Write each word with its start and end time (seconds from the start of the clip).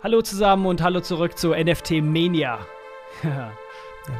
Hallo 0.00 0.22
zusammen 0.22 0.66
und 0.66 0.80
hallo 0.80 1.00
zurück 1.00 1.36
zu 1.36 1.56
NFT 1.56 2.02
Mania. 2.02 2.64
ja, 3.24 3.52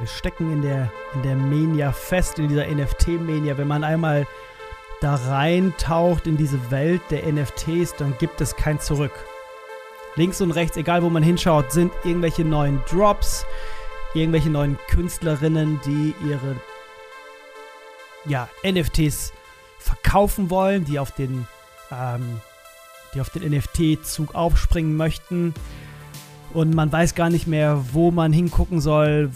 wir 0.01 0.07
stecken 0.09 0.53
in 0.53 0.63
der, 0.63 0.91
in 1.15 1.23
der 1.23 1.37
Mania 1.37 1.93
fest, 1.93 2.41
in 2.41 2.49
dieser 2.49 2.67
NFT-Mania. 2.67 3.57
Wenn 3.57 3.69
man 3.69 3.85
einmal 3.85 4.27
da 5.01 5.15
reintaucht 5.15 6.27
in 6.27 6.37
diese 6.37 6.73
Welt 6.73 7.01
der 7.11 7.33
NFTs, 7.33 7.95
dann 7.95 8.19
gibt 8.19 8.41
es 8.41 8.57
kein 8.57 8.81
Zurück. 8.81 9.13
Links 10.17 10.41
und 10.41 10.51
rechts, 10.51 10.77
egal 10.77 11.05
wo 11.05 11.11
man 11.11 11.23
hinschaut, 11.23 11.71
sind 11.71 11.93
irgendwelche 12.03 12.45
neuen 12.45 12.83
Drops, 12.91 13.47
irgendwelche 14.15 14.51
neuen 14.51 14.77
Künstlerinnen, 14.89 15.81
die 15.87 16.13
ihre 16.29 16.57
ja, 18.25 18.49
NFTs 18.69 19.33
verkaufen 19.79 20.51
wollen, 20.51 20.85
die 20.85 20.99
auf 20.99 21.13
den 21.13 21.47
ähm, 21.93 22.41
die 23.15 23.21
auf 23.21 23.31
den 23.31 23.51
NFT-Zug 23.51 24.35
aufspringen 24.35 24.97
möchten. 24.97 25.55
Und 26.55 26.75
man 26.75 26.91
weiß 26.91 27.15
gar 27.15 27.31
nicht 27.31 27.47
mehr, 27.47 27.85
wo 27.93 28.11
man 28.11 28.33
hingucken 28.33 28.81
soll, 28.81 29.31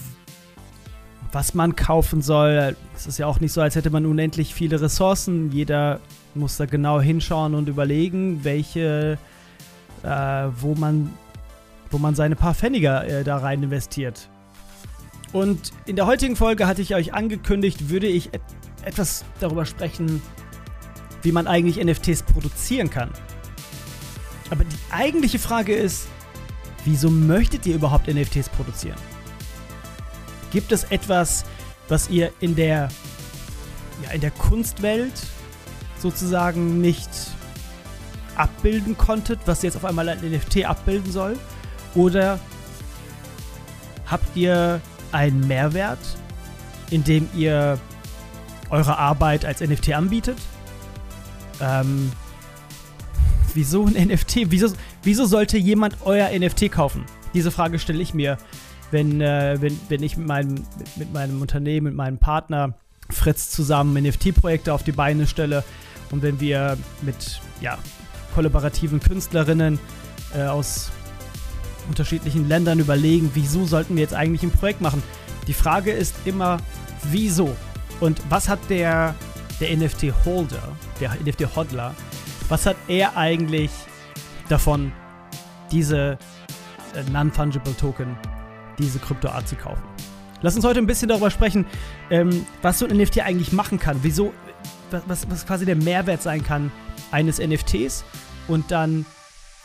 was 1.33 1.55
man 1.55 1.77
kaufen 1.77 2.23
soll. 2.23 2.77
Es 2.95 3.07
ist 3.07 3.19
ja 3.19 3.27
auch 3.27 3.41
nicht 3.41 3.53
so, 3.53 3.61
als 3.61 3.75
hätte 3.75 3.91
man 3.91 4.07
unendlich 4.07 4.55
viele 4.55 4.81
Ressourcen. 4.81 5.51
Jeder 5.53 6.01
muss 6.35 6.57
da 6.57 6.67
genau 6.67 7.01
hinschauen 7.01 7.55
und 7.55 7.69
überlegen, 7.69 8.45
welche, 8.45 9.19
äh, 10.03 10.09
wo 10.09 10.75
man, 10.75 11.11
wo 11.91 11.99
man 11.99 12.15
seine 12.15 12.37
paar 12.37 12.55
Pfenniger 12.55 13.07
äh, 13.07 13.25
da 13.25 13.39
rein 13.39 13.63
investiert. 13.63 14.29
Und 15.33 15.73
in 15.87 15.97
der 15.97 16.07
heutigen 16.07 16.37
Folge 16.37 16.67
hatte 16.67 16.83
ich 16.83 16.95
euch 16.95 17.15
angekündigt, 17.15 17.89
würde 17.89 18.07
ich 18.07 18.35
et 18.35 18.43
etwas 18.85 19.25
darüber 19.39 19.65
sprechen, 19.65 20.21
wie 21.23 21.31
man 21.31 21.47
eigentlich 21.47 21.83
NFTs 21.83 22.25
produzieren 22.25 22.91
kann. 22.91 23.11
Aber 24.53 24.65
die 24.65 24.77
eigentliche 24.91 25.39
Frage 25.39 25.75
ist, 25.75 26.09
wieso 26.85 27.09
möchtet 27.09 27.65
ihr 27.65 27.75
überhaupt 27.75 28.07
NFTs 28.07 28.51
produzieren? 28.51 28.99
Gibt 30.51 30.73
es 30.73 30.85
etwas, 30.85 31.47
was 31.89 32.11
ihr 32.11 32.33
in 32.41 32.55
der, 32.55 32.91
ja, 34.03 34.11
in 34.11 34.21
der 34.21 34.31
Kunstwelt 34.31 35.15
sozusagen 35.99 36.83
nicht 36.83 37.09
abbilden 38.37 38.99
konntet, 38.99 39.41
was 39.47 39.63
jetzt 39.63 39.75
auf 39.75 39.87
einmal 39.87 40.07
ein 40.11 40.19
NFT 40.19 40.67
abbilden 40.67 41.11
soll? 41.11 41.39
Oder 41.95 42.39
habt 44.05 44.37
ihr 44.37 44.83
einen 45.13 45.49
Mehrwert, 45.49 46.19
indem 46.91 47.27
ihr 47.35 47.81
eure 48.69 48.99
Arbeit 48.99 49.47
als 49.47 49.63
NFT 49.63 49.95
anbietet? 49.95 50.37
Ähm, 51.59 52.13
Wieso 53.55 53.87
ein 53.87 53.95
NFT? 53.95 54.51
Wieso, 54.51 54.69
wieso 55.03 55.27
sollte 55.27 55.59
jemand 55.59 55.97
euer 56.05 56.29
NFT 56.37 56.71
kaufen? 56.71 57.05
Diese 57.35 57.51
Frage 57.51 57.79
stelle 57.79 58.03
ich 58.03 58.15
mir, 58.15 58.39
wenn, 58.91 59.21
äh, 59.21 59.57
wenn, 59.61 59.79
wenn 59.89 60.03
ich 60.03 60.17
mit 60.17 60.27
meinem, 60.27 60.55
mit, 60.97 61.13
meinem 61.13 61.41
Unternehmen, 61.41 61.87
mit 61.87 61.95
meinem 61.95 62.19
Partner 62.19 62.75
Fritz 63.11 63.51
zusammen 63.51 64.03
NFT-Projekte 64.03 64.73
auf 64.73 64.83
die 64.83 64.93
Beine 64.93 65.27
stelle 65.27 65.65
und 66.11 66.23
wenn 66.23 66.41
wir 66.41 66.79
mit 67.03 67.41
ja, 67.61 67.79
kollaborativen 68.35 69.01
Künstlerinnen 69.01 69.79
äh, 70.35 70.43
aus 70.45 70.91
unterschiedlichen 71.89 72.49
Ländern 72.49 72.79
überlegen, 72.79 73.31
wieso 73.35 73.67
sollten 73.67 73.97
wir 73.97 74.03
jetzt 74.03 74.15
eigentlich 74.15 74.43
ein 74.43 74.51
Projekt 74.51 74.81
machen. 74.81 75.03
Die 75.47 75.53
Frage 75.53 75.91
ist 75.91 76.15
immer, 76.25 76.59
wieso? 77.11 77.57
Und 78.01 78.21
was 78.29 78.49
hat 78.49 78.61
der, 78.69 79.15
der 79.61 79.77
NFT-Holder, 79.77 80.63
der 81.01 81.15
NFT-Hodler, 81.25 81.95
was 82.53 82.67
hat 82.67 82.77
er 82.87 83.17
eigentlich 83.17 83.71
davon, 84.51 84.93
diese 85.71 86.19
äh, 86.95 87.11
Non-Fungible 87.11 87.75
Token, 87.75 88.15
diese 88.79 88.99
Kryptoart 88.99 89.49
zu 89.49 89.57
kaufen? 89.57 89.83
Lass 90.43 90.55
uns 90.55 90.63
heute 90.63 90.79
ein 90.79 90.87
bisschen 90.87 91.09
darüber 91.09 91.31
sprechen, 91.31 91.65
ähm, 92.11 92.45
was 92.61 92.79
so 92.79 92.87
ein 92.87 92.95
NFT 92.95 93.21
eigentlich 93.21 93.53
machen 93.53 93.79
kann, 93.79 94.01
wieso, 94.03 94.35
was, 95.07 95.31
was 95.31 95.47
quasi 95.47 95.65
der 95.65 95.77
Mehrwert 95.77 96.21
sein 96.21 96.45
kann 96.45 96.71
eines 97.11 97.39
NFTs. 97.39 98.05
Und 98.49 98.71
dann 98.71 99.07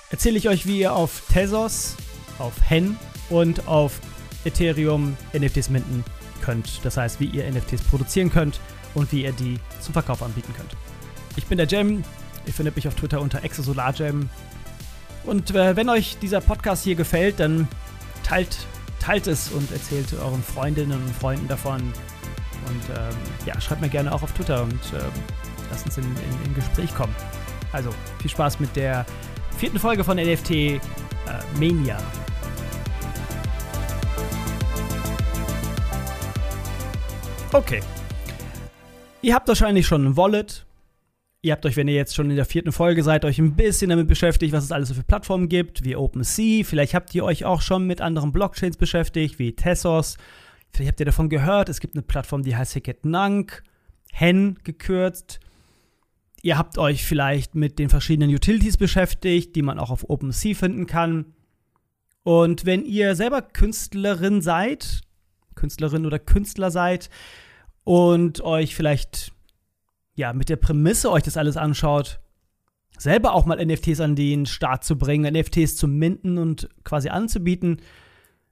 erzähle 0.09 0.37
ich 0.37 0.47
euch, 0.47 0.65
wie 0.65 0.79
ihr 0.79 0.93
auf 0.93 1.23
Tezos, 1.29 1.97
auf 2.39 2.53
Hen 2.69 2.97
und 3.29 3.67
auf 3.67 3.99
Ethereum 4.45 5.17
NFTs 5.37 5.69
minden 5.69 6.05
könnt. 6.41 6.85
Das 6.85 6.95
heißt, 6.95 7.19
wie 7.19 7.25
ihr 7.25 7.51
NFTs 7.51 7.81
produzieren 7.81 8.31
könnt 8.31 8.61
und 8.93 9.11
wie 9.11 9.23
ihr 9.23 9.33
die 9.33 9.59
zum 9.81 9.91
Verkauf 9.91 10.23
anbieten 10.23 10.53
könnt. 10.55 10.77
Ich 11.35 11.47
bin 11.47 11.57
der 11.57 11.67
Jem, 11.67 12.05
Ihr 12.47 12.53
findet 12.53 12.75
mich 12.77 12.87
auf 12.87 12.95
Twitter 12.95 13.19
unter 13.19 13.43
exosolarjam. 13.43 14.29
Und 15.25 15.53
äh, 15.53 15.75
wenn 15.75 15.89
euch 15.89 16.17
dieser 16.19 16.39
Podcast 16.39 16.85
hier 16.85 16.95
gefällt, 16.95 17.41
dann 17.41 17.67
teilt, 18.23 18.57
teilt 19.01 19.27
es 19.27 19.49
und 19.49 19.69
erzählt 19.71 20.13
euren 20.13 20.41
Freundinnen 20.41 20.93
und 20.93 21.13
Freunden 21.13 21.47
davon. 21.49 21.81
Und 21.81 22.97
ähm, 22.97 23.15
ja, 23.45 23.59
schreibt 23.59 23.81
mir 23.81 23.89
gerne 23.89 24.13
auch 24.13 24.23
auf 24.23 24.31
Twitter 24.31 24.63
und 24.63 24.79
ähm, 24.93 25.11
lasst 25.69 25.85
uns 25.85 25.97
in, 25.97 26.05
in, 26.05 26.45
in, 26.45 26.55
Gespräch 26.55 26.93
kommen. 26.95 27.13
Also 27.73 27.89
viel 28.21 28.31
Spaß 28.31 28.61
mit 28.61 28.73
der 28.77 29.05
vierten 29.57 29.77
Folge 29.77 30.05
von 30.05 30.17
NFT 30.17 30.51
äh, 30.51 30.79
Mania. 31.59 31.97
Okay. 37.51 37.81
Ihr 39.21 39.35
habt 39.35 39.47
wahrscheinlich 39.47 39.85
schon 39.85 40.05
ein 40.05 40.17
Wallet 40.17 40.66
Ihr 41.43 41.51
habt 41.51 41.65
euch, 41.65 41.77
wenn 41.77 41.87
ihr 41.87 41.93
jetzt 41.93 42.15
schon 42.15 42.29
in 42.29 42.35
der 42.35 42.45
vierten 42.45 42.71
Folge 42.71 43.03
seid, 43.03 43.23
euch 43.23 43.37
ein 43.37 43.55
bisschen 43.55 43.89
damit 43.89 44.07
beschäftigt, 44.07 44.53
was 44.53 44.63
es 44.63 44.71
alles 44.71 44.89
so 44.89 44.95
für 44.95 45.03
Plattformen 45.03 45.49
gibt, 45.49 45.83
wie 45.83 45.95
OpenSea. 45.95 46.63
Vielleicht 46.63 46.93
habt 46.93 47.13
ihr 47.13 47.23
euch 47.23 47.45
auch 47.45 47.61
schon 47.61 47.85
mit 47.85 48.01
anderen 48.01 48.31
Blockchains 48.31 48.77
beschäftigt, 48.77 49.37
wie 49.37 49.55
Tezos. 49.55 50.17
Vielleicht 50.71 50.91
habt 50.91 50.99
ihr 50.99 51.05
davon 51.05 51.29
gehört, 51.29 51.69
es 51.69 51.79
gibt 51.79 51.95
eine 51.95 52.01
Plattform, 52.01 52.43
die 52.43 52.55
heißt 52.55 52.73
Hicket 52.73 53.05
Nank, 53.05 53.63
Hen 54.11 54.57
gekürzt. 54.63 55.39
Ihr 56.41 56.57
habt 56.57 56.77
euch 56.77 57.05
vielleicht 57.05 57.55
mit 57.55 57.77
den 57.77 57.89
verschiedenen 57.89 58.33
Utilities 58.33 58.77
beschäftigt, 58.77 59.55
die 59.55 59.61
man 59.61 59.79
auch 59.79 59.91
auf 59.91 60.09
OpenSea 60.09 60.55
finden 60.55 60.87
kann. 60.87 61.33
Und 62.23 62.65
wenn 62.65 62.83
ihr 62.83 63.15
selber 63.15 63.41
Künstlerin 63.41 64.41
seid, 64.41 65.01
Künstlerin 65.55 66.05
oder 66.05 66.19
Künstler 66.19 66.71
seid 66.71 67.09
und 67.83 68.41
euch 68.41 68.75
vielleicht 68.75 69.31
ja, 70.17 70.33
mit 70.33 70.49
der 70.49 70.55
Prämisse 70.55 71.11
euch 71.11 71.23
das 71.23 71.37
alles 71.37 71.57
anschaut, 71.57 72.19
selber 72.97 73.33
auch 73.33 73.45
mal 73.45 73.63
NFTs 73.63 74.01
an 74.01 74.15
den 74.15 74.47
Start 74.47 74.83
zu 74.83 74.97
bringen, 74.97 75.31
NFTs 75.31 75.77
zu 75.77 75.87
minden 75.87 76.39
und 76.39 76.67
quasi 76.83 77.09
anzubieten, 77.09 77.81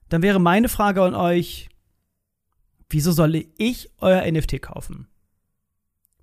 dann 0.07 0.21
wäre 0.21 0.39
meine 0.39 0.69
Frage 0.69 1.01
an 1.01 1.15
euch, 1.15 1.69
wieso 2.89 3.11
soll 3.11 3.47
ich 3.57 3.89
euer 3.97 4.31
NFT 4.31 4.61
kaufen? 4.61 5.07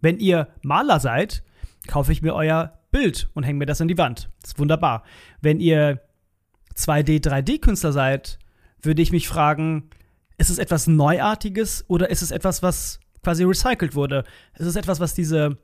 Wenn 0.00 0.20
ihr 0.20 0.48
Maler 0.62 1.00
seid, 1.00 1.42
kaufe 1.88 2.12
ich 2.12 2.22
mir 2.22 2.34
euer 2.34 2.78
Bild 2.92 3.28
und 3.34 3.42
hänge 3.42 3.58
mir 3.58 3.66
das 3.66 3.80
an 3.80 3.88
die 3.88 3.98
Wand. 3.98 4.30
Das 4.42 4.52
ist 4.52 4.58
wunderbar. 4.60 5.02
Wenn 5.40 5.58
ihr 5.58 6.00
2D, 6.76 7.20
3D-Künstler 7.20 7.92
seid, 7.92 8.38
würde 8.80 9.02
ich 9.02 9.10
mich 9.10 9.26
fragen, 9.26 9.90
ist 10.38 10.50
es 10.50 10.58
etwas 10.58 10.86
Neuartiges 10.86 11.84
oder 11.88 12.10
ist 12.10 12.22
es 12.22 12.30
etwas, 12.30 12.62
was 12.62 13.00
quasi 13.22 13.44
recycelt 13.44 13.94
wurde. 13.94 14.24
Es 14.54 14.66
ist 14.66 14.76
etwas, 14.76 15.00
was 15.00 15.14
diese 15.14 15.58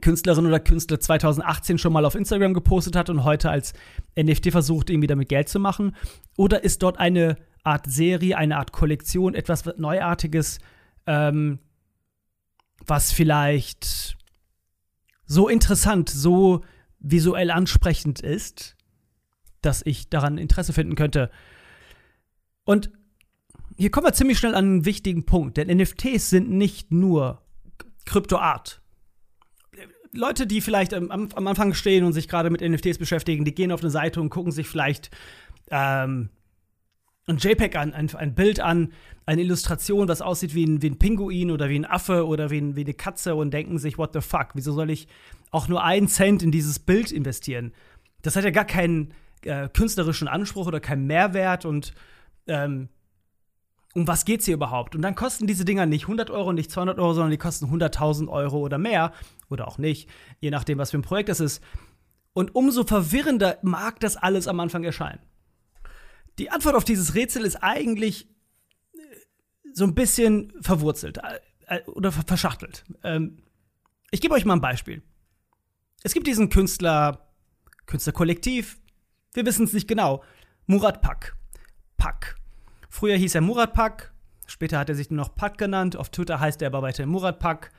Künstlerin 0.00 0.46
oder 0.46 0.60
Künstler 0.60 0.98
2018 0.98 1.78
schon 1.78 1.92
mal 1.92 2.04
auf 2.04 2.14
Instagram 2.14 2.54
gepostet 2.54 2.96
hat 2.96 3.10
und 3.10 3.24
heute 3.24 3.50
als 3.50 3.72
NFT 4.18 4.50
versucht, 4.50 4.90
irgendwie 4.90 5.06
damit 5.06 5.28
Geld 5.28 5.48
zu 5.48 5.60
machen? 5.60 5.94
Oder 6.36 6.64
ist 6.64 6.82
dort 6.82 6.98
eine 6.98 7.36
Art 7.62 7.86
Serie, 7.86 8.36
eine 8.36 8.56
Art 8.56 8.72
Kollektion, 8.72 9.34
etwas 9.34 9.64
Neuartiges, 9.76 10.58
ähm, 11.06 11.58
was 12.84 13.12
vielleicht 13.12 14.16
so 15.24 15.48
interessant, 15.48 16.08
so 16.08 16.62
visuell 16.98 17.50
ansprechend 17.50 18.20
ist, 18.20 18.76
dass 19.60 19.82
ich 19.84 20.08
daran 20.08 20.38
Interesse 20.38 20.72
finden 20.72 20.96
könnte? 20.96 21.30
Und 22.64 22.90
hier 23.82 23.90
kommen 23.90 24.06
wir 24.06 24.12
ziemlich 24.12 24.38
schnell 24.38 24.54
an 24.54 24.64
einen 24.64 24.84
wichtigen 24.84 25.26
Punkt, 25.26 25.56
denn 25.56 25.66
NFTs 25.76 26.30
sind 26.30 26.48
nicht 26.48 26.92
nur 26.92 27.42
Kryptoart. 28.04 28.80
Leute, 30.12 30.46
die 30.46 30.60
vielleicht 30.60 30.94
am, 30.94 31.10
am, 31.10 31.46
Anfang 31.48 31.74
stehen 31.74 32.04
und 32.04 32.12
sich 32.12 32.28
gerade 32.28 32.50
mit 32.50 32.60
NFTs 32.60 32.98
beschäftigen, 32.98 33.44
die 33.44 33.56
gehen 33.56 33.72
auf 33.72 33.80
eine 33.80 33.90
Seite 33.90 34.20
und 34.20 34.30
gucken 34.30 34.52
sich 34.52 34.68
vielleicht 34.68 35.10
ähm, 35.72 36.28
ein 37.26 37.38
JPEG 37.38 37.74
an, 37.74 37.92
ein, 37.92 38.14
ein, 38.14 38.36
Bild 38.36 38.60
an, 38.60 38.92
eine 39.26 39.42
Illustration, 39.42 40.06
was 40.06 40.22
aussieht 40.22 40.54
wie 40.54 40.64
ein, 40.64 40.80
wie 40.80 40.90
ein 40.90 41.00
Pinguin 41.00 41.50
oder 41.50 41.68
wie 41.68 41.80
ein 41.80 41.84
Affe 41.84 42.24
oder 42.28 42.50
wie, 42.50 42.60
ein, 42.60 42.76
wie 42.76 42.84
eine 42.84 42.94
Katze 42.94 43.34
und 43.34 43.50
denken 43.50 43.78
sich, 43.78 43.98
what 43.98 44.12
the 44.12 44.20
fuck, 44.20 44.50
wieso 44.54 44.72
soll 44.72 44.90
ich 44.90 45.08
auch 45.50 45.66
nur 45.66 45.82
einen 45.82 46.06
Cent 46.06 46.44
in 46.44 46.52
dieses 46.52 46.78
Bild 46.78 47.10
investieren? 47.10 47.72
Das 48.22 48.36
hat 48.36 48.44
ja 48.44 48.50
gar 48.50 48.64
keinen 48.64 49.12
äh, 49.42 49.68
künstlerischen 49.68 50.28
Anspruch 50.28 50.68
oder 50.68 50.78
keinen 50.78 51.08
Mehrwert 51.08 51.64
und 51.64 51.94
ähm, 52.46 52.88
um 53.94 54.06
was 54.06 54.24
geht's 54.24 54.46
hier 54.46 54.54
überhaupt? 54.54 54.94
Und 54.94 55.02
dann 55.02 55.14
kosten 55.14 55.46
diese 55.46 55.64
Dinger 55.64 55.86
nicht 55.86 56.04
100 56.04 56.30
Euro, 56.30 56.52
nicht 56.52 56.70
200 56.70 56.98
Euro, 56.98 57.14
sondern 57.14 57.30
die 57.30 57.38
kosten 57.38 57.66
100.000 57.66 58.28
Euro 58.28 58.58
oder 58.58 58.78
mehr 58.78 59.12
oder 59.50 59.68
auch 59.68 59.78
nicht, 59.78 60.08
je 60.40 60.50
nachdem, 60.50 60.78
was 60.78 60.90
für 60.90 60.98
ein 60.98 61.02
Projekt 61.02 61.28
das 61.28 61.40
ist. 61.40 61.62
Und 62.32 62.54
umso 62.54 62.84
verwirrender 62.84 63.58
mag 63.62 64.00
das 64.00 64.16
alles 64.16 64.48
am 64.48 64.60
Anfang 64.60 64.84
erscheinen. 64.84 65.20
Die 66.38 66.50
Antwort 66.50 66.74
auf 66.74 66.84
dieses 66.84 67.14
Rätsel 67.14 67.44
ist 67.44 67.56
eigentlich 67.56 68.30
äh, 68.94 68.98
so 69.74 69.84
ein 69.84 69.94
bisschen 69.94 70.52
verwurzelt 70.62 71.18
äh, 71.18 71.76
äh, 71.76 71.82
oder 71.84 72.10
verschachtelt. 72.10 72.84
Ähm, 73.04 73.42
ich 74.10 74.22
gebe 74.22 74.34
euch 74.34 74.46
mal 74.46 74.54
ein 74.54 74.62
Beispiel. 74.62 75.02
Es 76.02 76.14
gibt 76.14 76.26
diesen 76.26 76.48
Künstler, 76.48 77.28
Künstlerkollektiv, 77.86 78.80
wir 79.34 79.46
wissen 79.46 79.64
es 79.64 79.72
nicht 79.72 79.88
genau, 79.88 80.22
Murat 80.66 81.02
Pak. 81.02 81.36
Pak. 81.96 82.41
Früher 82.92 83.16
hieß 83.16 83.36
er 83.36 83.40
Murat 83.40 83.72
Pak, 83.72 84.12
später 84.46 84.78
hat 84.78 84.90
er 84.90 84.94
sich 84.94 85.10
nur 85.10 85.16
noch 85.16 85.34
Pak 85.34 85.56
genannt, 85.56 85.96
auf 85.96 86.10
Twitter 86.10 86.40
heißt 86.40 86.60
er 86.60 86.66
aber 86.66 86.82
weiter 86.82 87.06
Murat 87.06 87.38
Pak. 87.38 87.72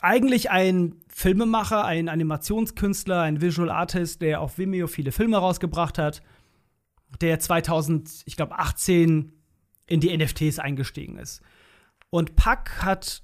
Eigentlich 0.00 0.50
ein 0.50 0.94
Filmemacher, 1.08 1.84
ein 1.84 2.08
Animationskünstler, 2.08 3.20
ein 3.20 3.42
Visual 3.42 3.68
Artist, 3.68 4.22
der 4.22 4.40
auf 4.40 4.56
Vimeo 4.56 4.86
viele 4.86 5.12
Filme 5.12 5.36
rausgebracht 5.36 5.98
hat, 5.98 6.22
der 7.20 7.38
2000, 7.38 8.22
ich 8.24 8.34
glaube 8.34 8.58
18 8.58 9.34
in 9.86 10.00
die 10.00 10.16
NFTs 10.16 10.58
eingestiegen 10.58 11.18
ist. 11.18 11.42
Und 12.08 12.34
Pak 12.34 12.82
hat 12.82 13.22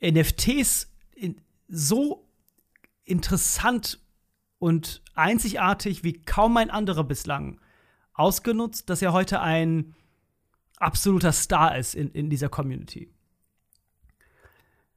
NFTs 0.00 0.92
in, 1.16 1.40
so 1.66 2.28
interessant 3.02 3.98
und 4.60 5.02
einzigartig 5.14 6.04
wie 6.04 6.22
kaum 6.22 6.56
ein 6.56 6.70
anderer 6.70 7.02
bislang 7.02 7.58
ausgenutzt, 8.14 8.90
dass 8.90 9.02
er 9.02 9.12
heute 9.12 9.40
ein 9.40 9.94
absoluter 10.76 11.32
Star 11.32 11.76
ist 11.76 11.94
in, 11.94 12.10
in 12.10 12.28
dieser 12.28 12.48
Community. 12.48 13.10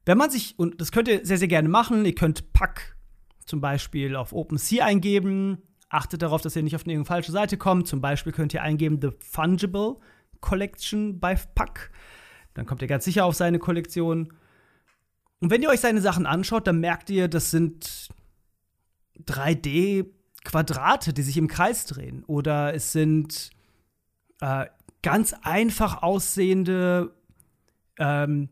Wenn 0.04 0.18
man 0.18 0.30
sich, 0.30 0.58
und 0.58 0.80
das 0.80 0.92
könnt 0.92 1.08
ihr 1.08 1.24
sehr, 1.24 1.38
sehr 1.38 1.48
gerne 1.48 1.68
machen, 1.68 2.04
ihr 2.04 2.14
könnt 2.14 2.52
Pack 2.52 2.96
zum 3.44 3.60
Beispiel 3.60 4.16
auf 4.16 4.32
OpenSea 4.32 4.84
eingeben. 4.84 5.62
Achtet 5.88 6.22
darauf, 6.22 6.42
dass 6.42 6.56
ihr 6.56 6.62
nicht 6.62 6.76
auf 6.76 6.86
eine 6.86 7.04
falsche 7.04 7.32
Seite 7.32 7.56
kommt. 7.56 7.86
Zum 7.86 8.00
Beispiel 8.00 8.32
könnt 8.32 8.52
ihr 8.54 8.62
eingeben 8.62 9.00
The 9.00 9.10
Fungible 9.18 9.96
Collection 10.40 11.18
bei 11.18 11.34
Pack. 11.34 11.90
Dann 12.54 12.66
kommt 12.66 12.82
ihr 12.82 12.88
ganz 12.88 13.04
sicher 13.04 13.24
auf 13.24 13.34
seine 13.34 13.58
Kollektion. 13.58 14.32
Und 15.40 15.50
wenn 15.50 15.62
ihr 15.62 15.68
euch 15.68 15.80
seine 15.80 16.00
Sachen 16.00 16.26
anschaut, 16.26 16.66
dann 16.66 16.80
merkt 16.80 17.10
ihr, 17.10 17.28
das 17.28 17.50
sind 17.50 18.08
3D-Quadrate, 20.46 21.12
die 21.12 21.22
sich 21.22 21.36
im 21.36 21.48
Kreis 21.48 21.86
drehen. 21.86 22.24
Oder 22.24 22.74
es 22.74 22.92
sind 22.92 23.50
äh, 24.40 24.66
ganz 25.02 25.34
einfach 25.42 26.02
aussehende, 26.02 27.14
ähm, 27.98 28.48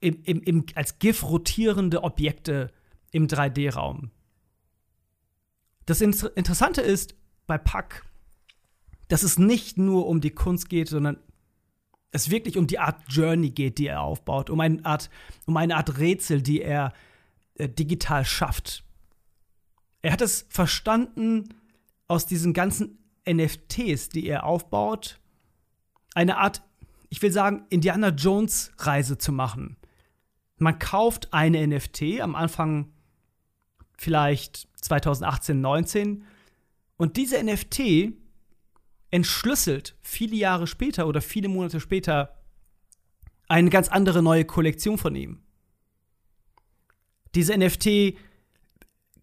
im, 0.00 0.22
im, 0.24 0.42
im, 0.42 0.66
als 0.74 0.98
GIF 0.98 1.22
rotierende 1.24 2.02
Objekte 2.02 2.70
im 3.10 3.26
3D-Raum. 3.26 4.10
Das 5.86 6.00
Interessante 6.00 6.80
ist 6.80 7.14
bei 7.46 7.58
Pack, 7.58 8.04
dass 9.08 9.22
es 9.22 9.38
nicht 9.38 9.76
nur 9.76 10.06
um 10.06 10.20
die 10.20 10.30
Kunst 10.30 10.70
geht, 10.70 10.88
sondern 10.88 11.18
es 12.10 12.30
wirklich 12.30 12.56
um 12.56 12.66
die 12.66 12.78
Art 12.78 13.02
Journey 13.08 13.50
geht, 13.50 13.78
die 13.78 13.88
er 13.88 14.00
aufbaut, 14.00 14.48
um 14.48 14.60
eine 14.60 14.84
Art, 14.84 15.10
um 15.46 15.56
eine 15.56 15.76
Art 15.76 15.98
Rätsel, 15.98 16.40
die 16.40 16.62
er 16.62 16.92
äh, 17.56 17.68
digital 17.68 18.24
schafft. 18.24 18.83
Er 20.04 20.12
hat 20.12 20.20
es 20.20 20.44
verstanden, 20.50 21.48
aus 22.08 22.26
diesen 22.26 22.52
ganzen 22.52 22.98
NFTs, 23.26 24.10
die 24.10 24.26
er 24.26 24.44
aufbaut, 24.44 25.18
eine 26.14 26.36
Art, 26.36 26.62
ich 27.08 27.22
will 27.22 27.32
sagen, 27.32 27.64
Indiana 27.70 28.10
Jones 28.10 28.70
Reise 28.76 29.16
zu 29.16 29.32
machen. 29.32 29.78
Man 30.58 30.78
kauft 30.78 31.32
eine 31.32 31.66
NFT 31.66 32.20
am 32.20 32.34
Anfang 32.34 32.92
vielleicht 33.96 34.68
2018, 34.82 35.62
19 35.62 36.24
und 36.98 37.16
diese 37.16 37.42
NFT 37.42 38.12
entschlüsselt 39.10 39.96
viele 40.02 40.36
Jahre 40.36 40.66
später 40.66 41.06
oder 41.06 41.22
viele 41.22 41.48
Monate 41.48 41.80
später 41.80 42.42
eine 43.48 43.70
ganz 43.70 43.88
andere 43.88 44.22
neue 44.22 44.44
Kollektion 44.44 44.98
von 44.98 45.16
ihm. 45.16 45.40
Diese 47.34 47.56
NFT 47.56 48.18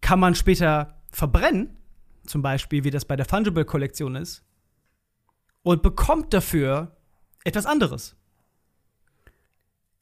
kann 0.02 0.20
man 0.20 0.34
später 0.34 1.00
verbrennen, 1.10 1.78
zum 2.26 2.42
Beispiel 2.42 2.84
wie 2.84 2.90
das 2.90 3.06
bei 3.06 3.16
der 3.16 3.24
Fungible-Kollektion 3.24 4.16
ist, 4.16 4.44
und 5.62 5.82
bekommt 5.82 6.34
dafür 6.34 6.94
etwas 7.44 7.64
anderes. 7.64 8.16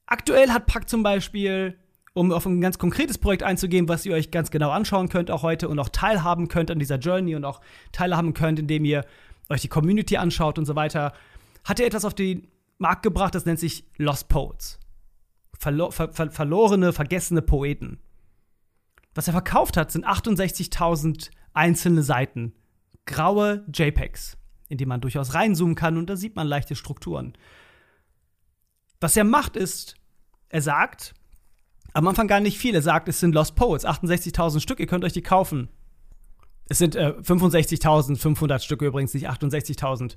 Aktuell 0.06 0.50
hat 0.50 0.66
Pack 0.66 0.88
zum 0.88 1.04
Beispiel, 1.04 1.78
um 2.14 2.32
auf 2.32 2.44
ein 2.44 2.60
ganz 2.60 2.78
konkretes 2.78 3.18
Projekt 3.18 3.44
einzugehen, 3.44 3.88
was 3.88 4.04
ihr 4.04 4.14
euch 4.14 4.32
ganz 4.32 4.50
genau 4.50 4.70
anschauen 4.70 5.08
könnt, 5.08 5.30
auch 5.30 5.42
heute 5.42 5.68
und 5.68 5.78
auch 5.78 5.90
teilhaben 5.90 6.48
könnt 6.48 6.70
an 6.70 6.80
dieser 6.80 6.98
Journey 6.98 7.36
und 7.36 7.44
auch 7.44 7.60
teilhaben 7.92 8.34
könnt, 8.34 8.58
indem 8.58 8.84
ihr 8.84 9.04
euch 9.48 9.60
die 9.60 9.68
Community 9.68 10.16
anschaut 10.16 10.58
und 10.58 10.64
so 10.64 10.74
weiter, 10.74 11.12
hat 11.64 11.78
er 11.78 11.86
etwas 11.86 12.04
auf 12.04 12.14
den 12.14 12.48
Markt 12.78 13.02
gebracht, 13.02 13.34
das 13.34 13.44
nennt 13.44 13.60
sich 13.60 13.84
Lost 13.98 14.28
Poets. 14.28 14.80
Verlo 15.58 15.90
ver 15.90 16.08
ver 16.08 16.30
verlorene, 16.30 16.92
vergessene 16.92 17.42
Poeten. 17.42 18.00
Was 19.14 19.26
er 19.26 19.32
verkauft 19.32 19.76
hat, 19.76 19.90
sind 19.90 20.06
68.000 20.06 21.30
einzelne 21.52 22.02
Seiten. 22.02 22.54
Graue 23.06 23.64
JPEGs, 23.74 24.36
in 24.68 24.78
die 24.78 24.86
man 24.86 25.00
durchaus 25.00 25.34
reinzoomen 25.34 25.74
kann 25.74 25.96
und 25.96 26.08
da 26.08 26.16
sieht 26.16 26.36
man 26.36 26.46
leichte 26.46 26.76
Strukturen. 26.76 27.32
Was 29.00 29.16
er 29.16 29.24
macht 29.24 29.56
ist, 29.56 29.96
er 30.48 30.62
sagt, 30.62 31.14
am 31.92 32.06
Anfang 32.06 32.28
gar 32.28 32.40
nicht 32.40 32.58
viel. 32.58 32.74
Er 32.74 32.82
sagt, 32.82 33.08
es 33.08 33.20
sind 33.20 33.34
Lost 33.34 33.56
Poets, 33.56 33.86
68.000 33.86 34.60
Stück, 34.60 34.80
ihr 34.80 34.86
könnt 34.86 35.04
euch 35.04 35.12
die 35.12 35.22
kaufen. 35.22 35.68
Es 36.68 36.78
sind 36.78 36.94
äh, 36.94 37.14
65.500 37.20 38.60
Stücke 38.60 38.86
übrigens, 38.86 39.12
nicht 39.12 39.28
68.000. 39.28 40.14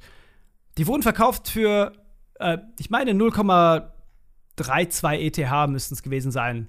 Die 0.78 0.88
wurden 0.88 1.02
verkauft 1.02 1.48
für, 1.48 1.94
äh, 2.36 2.60
ich 2.80 2.92
meine, 2.92 3.12
0,32 3.12 5.18
ETH 5.18 5.70
müssten 5.70 5.96
es 5.96 6.04
gewesen 6.04 6.32
sein. 6.32 6.68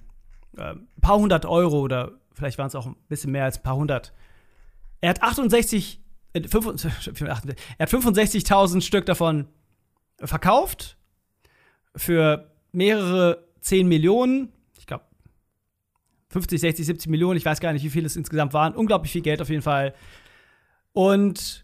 Ein 0.56 0.88
paar 1.00 1.18
hundert 1.18 1.46
Euro 1.46 1.80
oder 1.80 2.12
vielleicht 2.32 2.58
waren 2.58 2.68
es 2.68 2.74
auch 2.74 2.86
ein 2.86 2.96
bisschen 3.08 3.32
mehr 3.32 3.44
als 3.44 3.58
ein 3.58 3.62
paar 3.62 3.76
hundert. 3.76 4.12
Er 5.00 5.10
hat 5.10 5.22
68, 5.22 6.00
äh, 6.32 6.42
65, 6.48 7.20
er 7.26 7.36
hat 7.36 7.90
65.000 7.90 8.80
Stück 8.80 9.06
davon 9.06 9.46
verkauft 10.18 10.96
für 11.96 12.50
mehrere 12.72 13.44
10 13.60 13.86
Millionen 13.86 14.52
50, 16.34 16.60
60, 16.60 16.86
70 16.86 17.10
Millionen, 17.10 17.36
ich 17.36 17.44
weiß 17.44 17.60
gar 17.60 17.72
nicht, 17.72 17.84
wie 17.84 17.90
viel 17.90 18.04
es 18.04 18.16
insgesamt 18.16 18.52
waren. 18.52 18.74
Unglaublich 18.74 19.12
viel 19.12 19.22
Geld 19.22 19.40
auf 19.40 19.48
jeden 19.50 19.62
Fall. 19.62 19.94
Und 20.92 21.62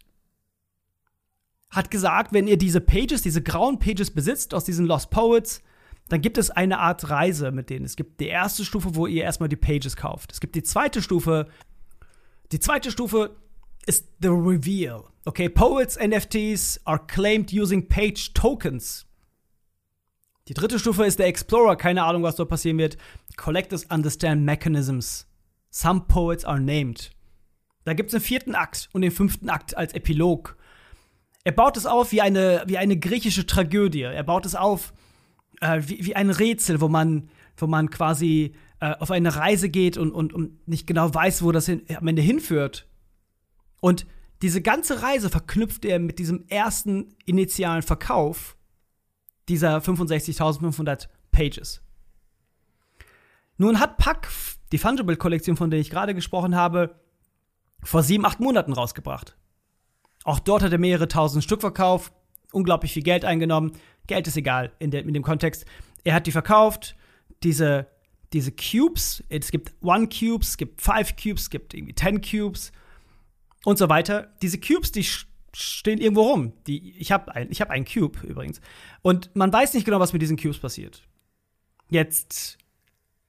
hat 1.71 1.91
gesagt, 1.91 2.33
wenn 2.33 2.47
ihr 2.47 2.57
diese 2.57 2.81
Pages, 2.81 3.23
diese 3.23 3.43
grauen 3.43 3.81
Pages 3.81 4.13
besitzt 4.13 4.55
aus 4.55 4.65
diesen 4.65 4.87
Lost 4.87 5.11
Poets, 5.11 5.63
dann 6.11 6.21
gibt 6.21 6.39
es 6.39 6.51
eine 6.51 6.81
Art 6.81 7.09
Reise 7.09 7.53
mit 7.53 7.71
denen. 7.71 7.85
Es 7.85 7.95
gibt 7.95 8.21
die 8.21 8.27
erste 8.27 8.65
Stufe, 8.65 8.97
wo 8.97 9.07
ihr 9.07 9.23
erstmal 9.23 9.49
die 9.49 9.57
Pages 9.57 9.97
kauft. 9.97 10.33
Es 10.33 10.41
gibt 10.41 10.57
die 10.57 10.65
zweite 10.65 11.03
Stufe. 11.03 11.47
Die 12.51 12.59
zweite 12.59 12.91
Stufe 12.91 13.37
ist 13.87 14.09
the 14.21 14.29
reveal. 14.29 15.05
Okay, 15.25 15.49
Poets 15.49 15.97
NFTs 15.97 16.81
are 16.85 16.99
claimed 17.07 17.53
using 17.53 17.87
page 17.87 18.33
tokens. 18.35 19.07
Die 20.49 20.55
dritte 20.55 20.81
Stufe 20.81 21.05
ist 21.05 21.21
der 21.21 21.27
Explorer, 21.29 21.77
keine 21.77 22.03
Ahnung, 22.03 22.25
was 22.25 22.35
dort 22.35 22.49
passieren 22.49 22.79
wird. 22.79 22.99
Collectors 23.37 23.85
understand 23.85 24.43
mechanisms. 24.43 25.29
Some 25.71 26.07
poets 26.09 26.45
are 26.45 26.61
named. 26.61 27.13
Da 27.85 27.95
gibt 27.95 28.09
es 28.09 28.13
den 28.13 28.21
vierten 28.21 28.57
Akt 28.57 28.89
und 28.93 29.03
den 29.03 29.13
fünften 29.13 29.49
Akt 29.49 29.77
als 29.77 29.93
Epilog. 29.93 30.57
Er 31.45 31.53
baut 31.53 31.77
es 31.77 31.87
auf 31.87 32.11
wie 32.11 32.21
eine, 32.21 32.65
wie 32.67 32.79
eine 32.79 32.99
griechische 32.99 33.47
Tragödie. 33.47 34.03
Er 34.03 34.25
baut 34.25 34.45
es 34.45 34.57
auf 34.57 34.93
äh, 35.61 35.83
wie, 35.87 36.05
wie 36.05 36.17
ein 36.17 36.31
Rätsel, 36.31 36.81
wo 36.81 36.89
man, 36.89 37.31
wo 37.57 37.67
man 37.67 37.91
quasi 37.91 38.55
äh, 38.81 38.95
auf 38.97 39.11
eine 39.11 39.37
Reise 39.37 39.69
geht 39.69 39.97
und, 39.97 40.13
und, 40.13 40.33
und 40.33 40.67
nicht 40.67 40.87
genau 40.87 41.13
weiß, 41.13 41.43
wo 41.43 41.53
das 41.53 41.67
hin, 41.67 41.83
am 41.95 42.09
Ende 42.09 42.23
hinführt. 42.23 42.89
Und 43.81 44.07
diese 44.43 44.63
ganze 44.63 45.03
Reise 45.03 45.29
verknüpft 45.29 45.85
er 45.85 45.99
mit 45.99 46.19
diesem 46.19 46.47
ersten 46.49 47.15
initialen 47.27 47.83
Verkauf 47.83 48.57
dieser 49.49 49.79
65.500 49.79 51.09
Pages. 51.31 51.83
Nun 53.59 53.79
hat 53.79 53.99
Pack 53.99 54.29
die 54.73 54.79
Fungible-Kollektion, 54.79 55.57
von 55.57 55.71
der 55.71 55.81
ich 55.81 55.91
gerade 55.91 56.15
gesprochen 56.15 56.57
habe, 56.57 56.99
vor 57.83 58.03
sieben, 58.03 58.25
acht 58.25 58.41
Monaten 58.41 58.73
rausgebracht. 58.73 59.37
Auch 60.25 60.39
dort 60.39 60.63
hat 60.63 60.73
er 60.73 60.79
mehrere 60.79 61.09
tausend 61.09 61.45
Stück 61.45 61.61
verkauft, 61.61 62.13
unglaublich 62.53 62.93
viel 62.93 63.03
Geld 63.03 63.25
eingenommen. 63.25 63.73
Geld 64.07 64.27
ist 64.27 64.37
egal 64.37 64.73
in, 64.79 64.91
de, 64.91 65.03
in 65.03 65.15
dem 65.15 65.23
Kontext. 65.23 65.65
Er 66.05 66.15
hat 66.15 66.27
die 66.27 66.33
verkauft, 66.33 66.97
diese, 67.43 67.87
diese 68.33 68.53
Cubes, 68.53 69.23
es 69.29 69.51
gibt 69.51 69.73
One 69.83 70.09
Cubes, 70.09 70.51
es 70.51 70.57
gibt 70.57 70.81
Five 70.81 71.17
Cubes, 71.17 71.43
es 71.43 71.51
gibt 71.51 71.75
irgendwie 71.75 71.95
Ten 71.95 72.21
Cubes 72.21 72.73
und 73.65 73.79
so 73.79 73.89
weiter. 73.89 74.35
Diese 74.43 74.59
Cubes, 74.59 74.93
die 74.93 75.05
stehen 75.53 76.01
irgendwo 76.01 76.23
rum. 76.23 76.53
Die, 76.67 76.93
ich 76.97 77.13
habe 77.13 77.35
ein, 77.35 77.51
hab 77.51 77.71
einen 77.71 77.85
Cube 77.85 78.19
übrigens. 78.27 78.61
Und 79.03 79.35
man 79.35 79.53
weiß 79.53 79.75
nicht 79.75 79.85
genau, 79.85 80.01
was 80.01 80.13
mit 80.13 80.23
diesen 80.23 80.37
Cubes 80.37 80.59
passiert. 80.59 81.03
Jetzt 81.89 82.59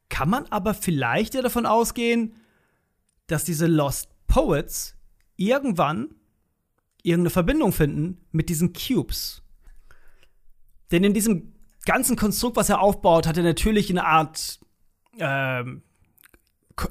kann 0.09 0.29
man 0.29 0.45
aber 0.47 0.73
vielleicht 0.73 1.33
ja 1.33 1.41
davon 1.41 1.65
ausgehen, 1.65 2.35
dass 3.27 3.43
diese 3.43 3.65
Lost 3.65 4.09
Poets 4.27 4.95
irgendwann 5.35 6.13
irgendeine 7.03 7.29
Verbindung 7.29 7.71
finden 7.71 8.17
mit 8.31 8.49
diesen 8.49 8.73
Cubes. 8.73 9.41
Denn 10.91 11.03
in 11.03 11.13
diesem 11.13 11.53
ganzen 11.85 12.15
Konstrukt, 12.15 12.57
was 12.57 12.69
er 12.69 12.81
aufbaut, 12.81 13.27
hat 13.27 13.37
er 13.37 13.43
natürlich 13.43 13.89
eine 13.89 14.05
Art, 14.05 14.59
ähm, 15.17 15.81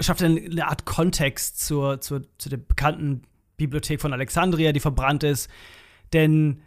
schafft 0.00 0.22
er 0.22 0.28
eine 0.28 0.66
Art 0.66 0.84
Kontext 0.84 1.64
zur, 1.64 2.00
zur, 2.00 2.22
zu 2.38 2.48
der 2.48 2.56
bekannten 2.56 3.22
Bibliothek 3.56 4.00
von 4.00 4.12
Alexandria, 4.12 4.72
die 4.72 4.80
verbrannt 4.80 5.22
ist. 5.22 5.48
Denn 6.12 6.62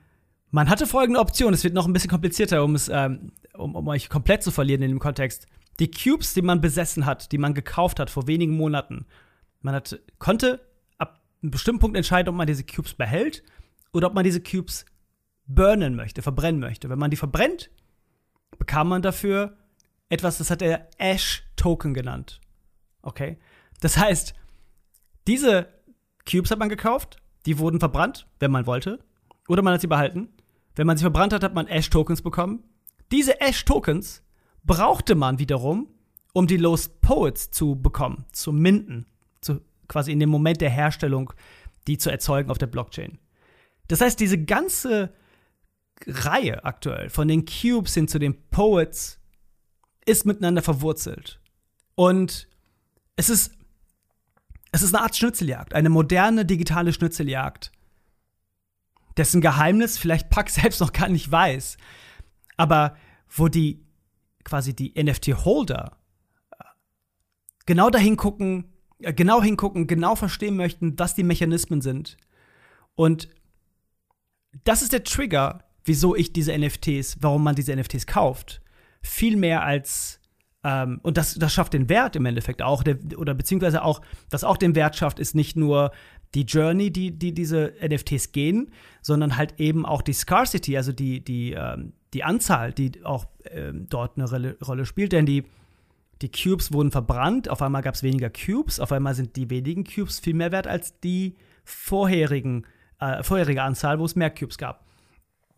man 0.51 0.69
hatte 0.69 0.85
folgende 0.85 1.19
Option, 1.19 1.53
es 1.53 1.63
wird 1.63 1.73
noch 1.73 1.87
ein 1.87 1.93
bisschen 1.93 2.11
komplizierter, 2.11 2.63
um 2.63 2.75
es, 2.75 2.87
ähm, 2.87 3.31
um, 3.55 3.75
um 3.75 3.87
euch 3.87 4.09
komplett 4.09 4.43
zu 4.43 4.51
verlieren 4.51 4.83
in 4.83 4.89
dem 4.89 4.99
Kontext. 4.99 5.47
Die 5.79 5.89
Cubes, 5.89 6.35
die 6.35 6.43
man 6.43 6.61
besessen 6.61 7.05
hat, 7.05 7.31
die 7.31 7.39
man 7.39 7.55
gekauft 7.55 7.99
hat 7.99 8.11
vor 8.11 8.27
wenigen 8.27 8.55
Monaten, 8.55 9.07
man 9.61 9.73
hat, 9.73 9.99
konnte 10.19 10.61
einem 11.43 11.51
bestimmten 11.51 11.79
Punkt 11.79 11.97
entscheiden, 11.97 12.29
ob 12.29 12.35
man 12.35 12.47
diese 12.47 12.63
Cubes 12.63 12.93
behält 12.93 13.43
oder 13.91 14.07
ob 14.07 14.13
man 14.13 14.23
diese 14.23 14.41
Cubes 14.41 14.85
burnen 15.45 15.95
möchte, 15.95 16.21
verbrennen 16.21 16.59
möchte. 16.59 16.89
Wenn 16.89 16.99
man 16.99 17.11
die 17.11 17.17
verbrennt, 17.17 17.69
bekam 18.57 18.87
man 18.87 19.01
dafür 19.01 19.57
etwas, 20.09 20.37
das 20.37 20.49
hat 20.49 20.61
er 20.61 20.87
Ash-Token 20.97 21.93
genannt. 21.93 22.39
Okay? 23.01 23.37
Das 23.81 23.97
heißt, 23.97 24.33
diese 25.27 25.67
Cubes 26.29 26.51
hat 26.51 26.59
man 26.59 26.69
gekauft, 26.69 27.17
die 27.45 27.59
wurden 27.59 27.79
verbrannt, 27.79 28.27
wenn 28.39 28.51
man 28.51 28.65
wollte, 28.65 28.99
oder 29.47 29.61
man 29.61 29.73
hat 29.73 29.81
sie 29.81 29.87
behalten. 29.87 30.29
Wenn 30.75 30.87
man 30.87 30.97
sie 30.97 31.03
verbrannt 31.03 31.33
hat, 31.33 31.43
hat 31.43 31.53
man 31.53 31.67
Ash-Tokens 31.67 32.21
bekommen. 32.21 32.63
Diese 33.11 33.41
Ash-Tokens 33.41 34.23
brauchte 34.63 35.15
man 35.15 35.39
wiederum, 35.39 35.89
um 36.33 36.47
die 36.47 36.57
Lost 36.57 37.01
Poets 37.01 37.51
zu 37.51 37.75
bekommen, 37.75 38.25
zu 38.31 38.51
minden, 38.53 39.05
zu, 39.41 39.61
quasi 39.87 40.11
in 40.11 40.19
dem 40.19 40.29
Moment 40.29 40.61
der 40.61 40.69
Herstellung, 40.69 41.33
die 41.87 41.97
zu 41.97 42.09
erzeugen 42.09 42.49
auf 42.49 42.57
der 42.57 42.67
Blockchain. 42.67 43.19
Das 43.87 44.01
heißt, 44.01 44.19
diese 44.19 44.43
ganze 44.43 45.13
Reihe 46.07 46.63
aktuell, 46.63 47.09
von 47.09 47.27
den 47.27 47.45
Cubes 47.45 47.93
hin 47.93 48.07
zu 48.07 48.19
den 48.19 48.49
Poets, 48.49 49.19
ist 50.05 50.25
miteinander 50.25 50.61
verwurzelt. 50.61 51.39
Und 51.95 52.47
es 53.15 53.29
ist, 53.29 53.53
es 54.71 54.81
ist 54.81 54.93
eine 54.93 55.03
Art 55.03 55.15
Schnitzeljagd, 55.15 55.73
eine 55.73 55.89
moderne 55.89 56.45
digitale 56.45 56.93
Schnitzeljagd, 56.93 57.71
dessen 59.17 59.41
Geheimnis 59.41 59.97
vielleicht 59.97 60.29
Pack 60.29 60.49
selbst 60.49 60.81
noch 60.81 60.93
gar 60.93 61.09
nicht 61.09 61.31
weiß, 61.31 61.77
aber 62.57 62.97
wo 63.29 63.47
die 63.47 63.85
quasi 64.43 64.75
die 64.75 64.93
NFT-Holder 65.01 65.97
äh, 66.51 66.63
genau 67.65 67.89
dahin 67.89 68.17
gucken, 68.17 68.72
genau 69.11 69.41
hingucken, 69.41 69.87
genau 69.87 70.15
verstehen 70.15 70.55
möchten, 70.55 70.97
was 70.97 71.15
die 71.15 71.23
Mechanismen 71.23 71.81
sind. 71.81 72.17
Und 72.95 73.29
das 74.63 74.81
ist 74.81 74.93
der 74.93 75.03
Trigger, 75.03 75.63
wieso 75.83 76.15
ich 76.15 76.33
diese 76.33 76.57
NFTs, 76.57 77.17
warum 77.21 77.43
man 77.43 77.55
diese 77.55 77.75
NFTs 77.75 78.07
kauft. 78.07 78.61
Viel 79.01 79.35
mehr 79.35 79.63
als 79.63 80.19
ähm, 80.63 80.99
und 81.03 81.17
das, 81.17 81.35
das 81.35 81.53
schafft 81.53 81.73
den 81.73 81.89
Wert 81.89 82.15
im 82.15 82.25
Endeffekt 82.25 82.61
auch, 82.61 82.83
der, 82.83 82.97
oder 83.17 83.33
beziehungsweise 83.33 83.83
auch, 83.83 84.01
was 84.29 84.43
auch 84.43 84.57
den 84.57 84.75
Wert 84.75 84.95
schafft, 84.95 85.19
ist 85.19 85.35
nicht 85.35 85.57
nur 85.57 85.91
die 86.35 86.43
Journey, 86.43 86.91
die, 86.91 87.11
die 87.11 87.33
diese 87.33 87.73
NFTs 87.85 88.31
gehen, 88.31 88.71
sondern 89.01 89.37
halt 89.37 89.59
eben 89.59 89.85
auch 89.85 90.01
die 90.01 90.13
Scarcity, 90.13 90.77
also 90.77 90.91
die, 90.91 91.23
die, 91.23 91.53
ähm, 91.53 91.93
die 92.13 92.23
Anzahl, 92.23 92.73
die 92.73 93.03
auch 93.03 93.25
ähm, 93.51 93.87
dort 93.89 94.17
eine 94.17 94.57
Rolle 94.61 94.85
spielt. 94.85 95.11
Denn 95.11 95.25
die, 95.25 95.43
die 96.23 96.31
Cubes 96.31 96.71
wurden 96.71 96.89
verbrannt, 96.89 97.49
auf 97.49 97.61
einmal 97.61 97.81
gab 97.81 97.95
es 97.95 98.01
weniger 98.01 98.29
Cubes, 98.29 98.79
auf 98.79 98.91
einmal 98.93 99.13
sind 99.13 99.35
die 99.35 99.49
wenigen 99.49 99.83
Cubes 99.83 100.19
viel 100.19 100.33
mehr 100.33 100.51
wert 100.51 100.67
als 100.67 100.99
die 101.01 101.35
vorherigen, 101.65 102.65
äh, 102.99 103.21
vorherige 103.23 103.61
Anzahl, 103.61 103.99
wo 103.99 104.05
es 104.05 104.15
mehr 104.15 104.29
Cubes 104.29 104.57
gab. 104.57 104.85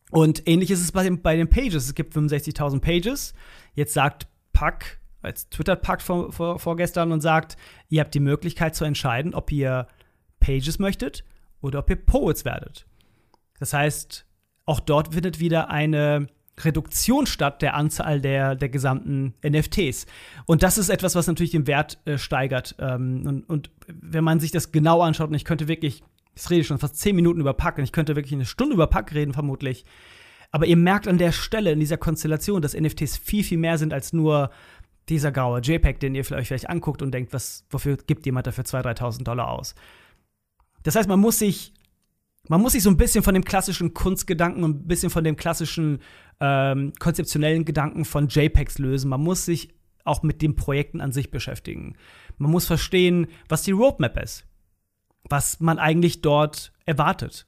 Und 0.09 0.47
ähnlich 0.47 0.71
ist 0.71 0.81
es 0.81 0.91
bei 0.91 1.03
den, 1.03 1.21
bei 1.21 1.35
den 1.35 1.49
Pages. 1.49 1.85
Es 1.85 1.95
gibt 1.95 2.15
65.000 2.15 2.79
Pages. 2.79 3.33
Jetzt 3.73 3.93
sagt 3.93 4.27
Pack, 4.53 4.99
als 5.21 5.49
twittert 5.49 5.81
Pack 5.81 6.01
vor, 6.01 6.31
vor, 6.31 6.59
vorgestern 6.59 7.11
und 7.11 7.21
sagt, 7.21 7.57
ihr 7.89 8.01
habt 8.01 8.13
die 8.13 8.19
Möglichkeit 8.19 8.75
zu 8.75 8.85
entscheiden, 8.85 9.33
ob 9.33 9.51
ihr 9.51 9.87
Pages 10.39 10.79
möchtet 10.79 11.23
oder 11.61 11.79
ob 11.79 11.89
ihr 11.89 11.95
Poets 11.95 12.43
werdet. 12.45 12.87
Das 13.59 13.73
heißt, 13.73 14.25
auch 14.65 14.79
dort 14.79 15.13
findet 15.13 15.39
wieder 15.39 15.69
eine 15.69 16.27
Reduktion 16.59 17.25
statt 17.25 17.61
der 17.61 17.75
Anzahl 17.75 18.21
der, 18.21 18.55
der 18.55 18.69
gesamten 18.69 19.33
NFTs. 19.45 20.05
Und 20.45 20.63
das 20.63 20.77
ist 20.77 20.89
etwas, 20.89 21.15
was 21.15 21.27
natürlich 21.27 21.51
den 21.51 21.67
Wert 21.67 21.99
äh, 22.05 22.17
steigert. 22.17 22.75
Ähm, 22.79 23.23
und, 23.25 23.49
und, 23.49 23.71
wenn 23.87 24.23
man 24.23 24.39
sich 24.39 24.51
das 24.51 24.71
genau 24.71 25.01
anschaut, 25.01 25.29
und 25.29 25.35
ich 25.35 25.45
könnte 25.45 25.67
wirklich 25.67 26.03
ich 26.35 26.49
rede 26.49 26.63
schon 26.63 26.79
fast 26.79 26.97
zehn 26.97 27.15
Minuten 27.15 27.39
über 27.39 27.53
Pack 27.53 27.77
und 27.77 27.83
ich 27.83 27.91
könnte 27.91 28.15
wirklich 28.15 28.33
eine 28.33 28.45
Stunde 28.45 28.75
über 28.75 28.87
Pack 28.87 29.13
reden, 29.13 29.33
vermutlich. 29.33 29.85
Aber 30.51 30.65
ihr 30.65 30.77
merkt 30.77 31.07
an 31.07 31.17
der 31.17 31.31
Stelle, 31.31 31.71
in 31.71 31.79
dieser 31.79 31.97
Konstellation, 31.97 32.61
dass 32.61 32.79
NFTs 32.79 33.17
viel, 33.17 33.43
viel 33.43 33.57
mehr 33.57 33.77
sind 33.77 33.93
als 33.93 34.13
nur 34.13 34.51
dieser 35.09 35.31
graue 35.31 35.59
JPEG, 35.61 35.99
den 35.99 36.15
ihr 36.15 36.21
euch 36.31 36.47
vielleicht 36.47 36.69
anguckt 36.69 37.01
und 37.01 37.11
denkt, 37.11 37.33
was, 37.33 37.65
wofür 37.69 37.97
gibt 37.97 38.25
jemand 38.25 38.47
dafür 38.47 38.63
2.000, 38.63 38.97
3.000 38.97 39.23
Dollar 39.23 39.49
aus? 39.49 39.75
Das 40.83 40.95
heißt, 40.95 41.09
man 41.09 41.19
muss 41.19 41.39
sich, 41.39 41.73
man 42.47 42.61
muss 42.61 42.73
sich 42.73 42.83
so 42.83 42.89
ein 42.89 42.97
bisschen 42.97 43.23
von 43.23 43.33
dem 43.33 43.43
klassischen 43.43 43.93
Kunstgedanken 43.93 44.63
und 44.63 44.83
ein 44.83 44.87
bisschen 44.87 45.09
von 45.09 45.23
dem 45.23 45.35
klassischen 45.35 45.99
ähm, 46.39 46.93
konzeptionellen 46.99 47.65
Gedanken 47.65 48.05
von 48.05 48.27
JPEGs 48.27 48.79
lösen. 48.79 49.09
Man 49.09 49.21
muss 49.21 49.45
sich 49.45 49.73
auch 50.03 50.21
mit 50.21 50.41
den 50.41 50.55
Projekten 50.55 51.01
an 51.01 51.11
sich 51.11 51.31
beschäftigen. 51.31 51.95
Man 52.37 52.51
muss 52.51 52.67
verstehen, 52.67 53.27
was 53.49 53.63
die 53.63 53.71
Roadmap 53.71 54.21
ist 54.21 54.45
was 55.29 55.59
man 55.59 55.79
eigentlich 55.79 56.21
dort 56.21 56.71
erwartet. 56.85 57.47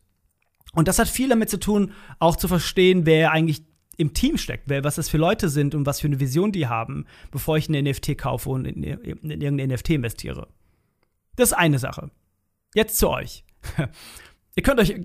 Und 0.74 0.88
das 0.88 1.00
hat 1.00 1.08
viel 1.08 1.30
damit 1.30 1.50
zu 1.50 1.60
tun, 1.60 1.94
auch 2.20 2.36
zu 2.36 2.48
verstehen, 2.48 3.06
wer 3.06 3.32
eigentlich 3.32 3.63
im 3.98 4.13
Team 4.13 4.38
steckt, 4.38 4.66
wer, 4.68 4.84
was 4.84 4.96
das 4.96 5.10
für 5.10 5.18
Leute 5.18 5.50
sind 5.50 5.74
und 5.74 5.86
was 5.86 6.00
für 6.00 6.08
eine 6.08 6.20
Vision 6.20 6.51
die 6.51 6.68
haben, 6.68 7.06
bevor 7.32 7.58
ich 7.58 7.68
einen 7.68 7.88
NFT 7.88 8.18
kaufe 8.18 8.50
und 8.50 8.66
in, 8.66 8.84
in, 8.84 9.32
in 9.32 9.42
irgendein 9.42 9.70
NFT 9.70 9.92
investiere. 9.92 10.48
Das 11.36 11.51
ist 11.51 11.58
eine 11.58 11.80
Sache. 11.80 12.12
Jetzt 12.75 12.98
zu 12.98 13.10
euch. 13.10 13.44
Ihr 14.58 14.64
könnt 14.64 14.80
euch 14.80 15.00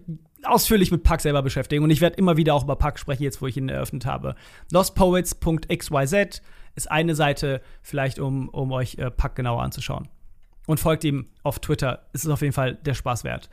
ausführlich 0.44 0.90
mit 0.90 1.02
Pack 1.02 1.20
selber 1.20 1.42
beschäftigen 1.42 1.84
und 1.84 1.90
ich 1.90 2.00
werde 2.00 2.16
immer 2.16 2.38
wieder 2.38 2.54
auch 2.54 2.64
über 2.64 2.74
Pack 2.74 2.98
sprechen, 2.98 3.22
jetzt 3.22 3.42
wo 3.42 3.46
ich 3.46 3.58
ihn 3.58 3.68
eröffnet 3.68 4.06
habe. 4.06 4.34
lostpoets.xyz 4.70 6.40
ist 6.74 6.90
eine 6.90 7.14
Seite, 7.14 7.60
vielleicht 7.82 8.18
um, 8.18 8.48
um 8.48 8.72
euch 8.72 8.96
äh, 8.96 9.10
Pack 9.10 9.36
genauer 9.36 9.62
anzuschauen 9.62 10.08
und 10.66 10.80
folgt 10.80 11.04
ihm 11.04 11.26
auf 11.42 11.58
Twitter. 11.58 12.06
Es 12.14 12.24
ist 12.24 12.30
auf 12.30 12.40
jeden 12.40 12.54
Fall 12.54 12.76
der 12.76 12.94
Spaß 12.94 13.24
wert. 13.24 13.50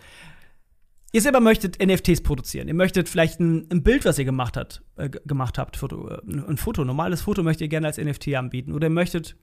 Ihr 1.12 1.22
selber 1.22 1.42
möchtet 1.42 1.86
NFTs 1.86 2.22
produzieren. 2.22 2.70
Ihr 2.70 2.76
möchtet 2.76 3.10
vielleicht 3.10 3.42
ein, 3.42 3.68
ein 3.70 3.84
Bild, 3.84 4.06
was 4.06 4.18
ihr 4.18 4.26
gemacht, 4.26 4.56
hat, 4.56 4.82
äh, 4.96 5.10
gemacht 5.10 5.58
habt, 5.58 5.76
Foto, 5.76 6.08
äh, 6.08 6.22
ein 6.26 6.56
Foto, 6.56 6.86
normales 6.86 7.24
Foto 7.24 7.44
möchtet 7.44 7.64
ihr 7.64 7.68
gerne 7.68 7.88
als 7.88 7.98
NFT 7.98 8.36
anbieten. 8.36 8.72
Oder 8.72 8.88
ihr 8.88 8.94
möchtet 8.94 9.36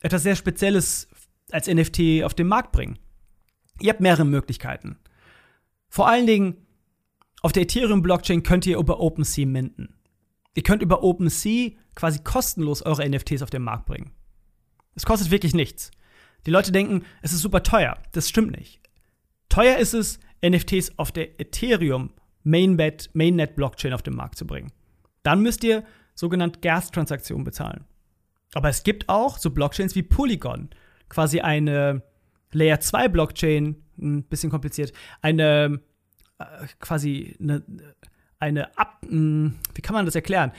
etwas 0.00 0.22
sehr 0.22 0.36
Spezielles 0.36 1.08
als 1.50 1.66
NFT 1.66 2.24
auf 2.24 2.34
den 2.34 2.46
Markt 2.46 2.72
bringen. 2.72 2.98
Ihr 3.80 3.88
habt 3.88 4.02
mehrere 4.02 4.26
Möglichkeiten. 4.26 4.98
Vor 5.88 6.08
allen 6.08 6.26
Dingen 6.26 6.66
auf 7.42 7.52
der 7.52 7.62
Ethereum-Blockchain 7.62 8.42
könnt 8.42 8.66
ihr 8.66 8.78
über 8.78 9.00
OpenSea 9.00 9.46
minden. 9.46 9.94
Ihr 10.54 10.62
könnt 10.62 10.82
über 10.82 11.02
OpenSea 11.02 11.70
quasi 11.94 12.20
kostenlos 12.20 12.82
eure 12.82 13.08
NFTs 13.08 13.42
auf 13.42 13.50
den 13.50 13.62
Markt 13.62 13.86
bringen. 13.86 14.10
Es 14.94 15.06
kostet 15.06 15.30
wirklich 15.30 15.54
nichts. 15.54 15.90
Die 16.46 16.50
Leute 16.50 16.72
denken, 16.72 17.04
es 17.22 17.32
ist 17.32 17.42
super 17.42 17.62
teuer. 17.62 17.96
Das 18.12 18.28
stimmt 18.28 18.56
nicht. 18.56 18.80
Teuer 19.48 19.78
ist 19.78 19.94
es, 19.94 20.18
NFTs 20.44 20.98
auf 20.98 21.12
der 21.12 21.40
Ethereum 21.40 22.10
Mainnet, 22.42 23.10
Mainnet 23.12 23.56
Blockchain 23.56 23.92
auf 23.92 24.02
den 24.02 24.14
Markt 24.14 24.38
zu 24.38 24.46
bringen. 24.46 24.72
Dann 25.22 25.42
müsst 25.42 25.64
ihr 25.64 25.84
sogenannte 26.14 26.60
Gas-Transaktionen 26.60 27.44
bezahlen. 27.44 27.84
Aber 28.54 28.68
es 28.68 28.82
gibt 28.82 29.08
auch 29.08 29.38
so 29.38 29.50
Blockchains 29.50 29.94
wie 29.94 30.02
Polygon, 30.02 30.70
quasi 31.08 31.40
eine 31.40 32.02
Layer 32.52 32.80
2 32.80 33.08
Blockchain, 33.08 33.82
ein 33.98 34.24
bisschen 34.24 34.50
kompliziert, 34.50 34.92
eine 35.22 35.80
äh, 36.38 36.44
quasi 36.80 37.36
eine, 37.40 37.62
eine 38.38 38.78
Ab, 38.78 39.02
wie 39.02 39.82
kann 39.82 39.94
man 39.94 40.06
das 40.06 40.14
erklären? 40.14 40.52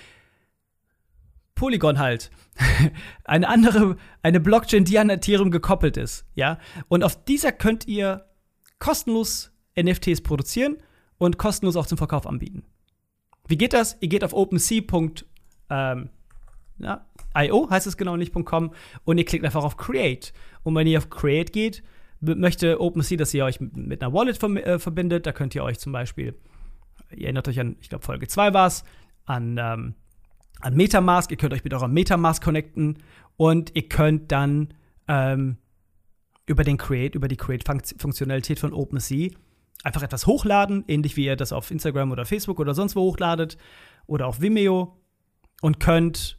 Polygon 1.55 1.99
halt. 1.99 2.31
eine 3.25 3.47
andere, 3.47 3.97
eine 4.23 4.39
Blockchain, 4.39 4.85
die 4.85 4.97
an 4.99 5.09
Ethereum 5.09 5.51
gekoppelt 5.51 5.97
ist, 5.97 6.25
ja. 6.35 6.57
Und 6.87 7.03
auf 7.03 7.23
dieser 7.25 7.51
könnt 7.51 7.87
ihr 7.87 8.25
kostenlos 8.79 9.51
NFTs 9.77 10.21
produzieren 10.21 10.77
und 11.17 11.37
kostenlos 11.37 11.75
auch 11.75 11.85
zum 11.85 11.97
Verkauf 11.97 12.25
anbieten. 12.25 12.63
Wie 13.47 13.57
geht 13.57 13.73
das? 13.73 13.97
Ihr 13.99 14.09
geht 14.09 14.23
auf 14.23 14.33
OpenSea.io, 14.33 15.11
ähm, 15.69 16.09
heißt 16.81 17.87
es 17.87 17.97
genau 17.97 18.17
nicht 18.17 18.33
.com 18.33 18.73
und 19.03 19.17
ihr 19.17 19.25
klickt 19.25 19.45
einfach 19.45 19.63
auf 19.63 19.77
Create. 19.77 20.33
Und 20.63 20.75
wenn 20.75 20.87
ihr 20.87 20.97
auf 20.97 21.09
Create 21.09 21.51
geht, 21.51 21.83
möchte 22.21 22.81
OpenSea, 22.81 23.17
dass 23.17 23.33
ihr 23.33 23.45
euch 23.45 23.59
mit 23.59 24.01
einer 24.01 24.13
Wallet 24.13 24.41
äh, 24.43 24.79
verbindet. 24.79 25.25
Da 25.25 25.31
könnt 25.31 25.55
ihr 25.55 25.63
euch 25.63 25.79
zum 25.79 25.91
Beispiel, 25.91 26.35
ihr 27.11 27.25
erinnert 27.25 27.47
euch 27.47 27.59
an, 27.59 27.77
ich 27.81 27.89
glaube 27.89 28.05
Folge 28.05 28.27
2 28.27 28.53
war 28.53 28.67
es, 28.67 28.83
an 29.25 29.57
ähm, 29.57 29.95
an 30.59 30.75
Metamask. 30.75 31.31
Ihr 31.31 31.37
könnt 31.37 31.53
euch 31.53 31.63
mit 31.63 31.73
eurem 31.73 31.93
Metamask 31.93 32.43
connecten 32.43 32.97
und 33.37 33.75
ihr 33.75 33.87
könnt 33.87 34.31
dann 34.31 34.73
ähm, 35.07 35.57
über 36.45 36.63
den 36.63 36.77
Create, 36.77 37.15
über 37.15 37.27
die 37.27 37.37
Create-Funktionalität 37.37 38.59
von 38.59 38.73
OpenSea 38.73 39.29
einfach 39.83 40.03
etwas 40.03 40.27
hochladen, 40.27 40.83
ähnlich 40.87 41.15
wie 41.15 41.25
ihr 41.25 41.35
das 41.35 41.53
auf 41.53 41.71
Instagram 41.71 42.11
oder 42.11 42.25
Facebook 42.25 42.59
oder 42.59 42.73
sonst 42.73 42.95
wo 42.95 43.01
hochladet 43.01 43.57
oder 44.07 44.27
auf 44.27 44.41
Vimeo 44.41 44.97
und 45.61 45.79
könnt 45.79 46.37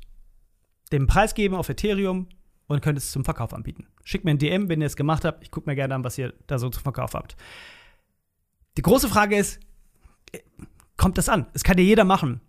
den 0.93 1.07
Preis 1.07 1.35
geben 1.35 1.55
auf 1.55 1.69
Ethereum 1.69 2.29
und 2.67 2.83
könnt 2.83 2.99
es 2.99 3.11
zum 3.11 3.25
Verkauf 3.25 3.53
anbieten. 3.53 3.87
Schickt 4.05 4.25
mir 4.25 4.33
ein 4.33 4.39
DM, 4.39 4.69
wenn 4.69 4.81
ihr 4.81 4.87
es 4.87 4.97
gemacht 4.97 5.25
habt. 5.25 5.43
Ich 5.43 5.51
gucke 5.51 5.69
mir 5.69 5.77
gerne 5.77 5.95
an, 5.95 6.05
was 6.05 6.19
ihr 6.19 6.35
da 6.47 6.59
so 6.59 6.69
zum 6.69 6.83
Verkauf 6.83 7.15
habt. 7.15 7.37
Die 8.77 8.83
große 8.83 9.09
Frage 9.09 9.37
ist, 9.37 9.61
kommt 10.97 11.19
das 11.19 11.29
an? 11.29 11.47
Es 11.53 11.65
kann 11.65 11.79
ja 11.79 11.85
jeder 11.85 12.05
machen. 12.05 12.41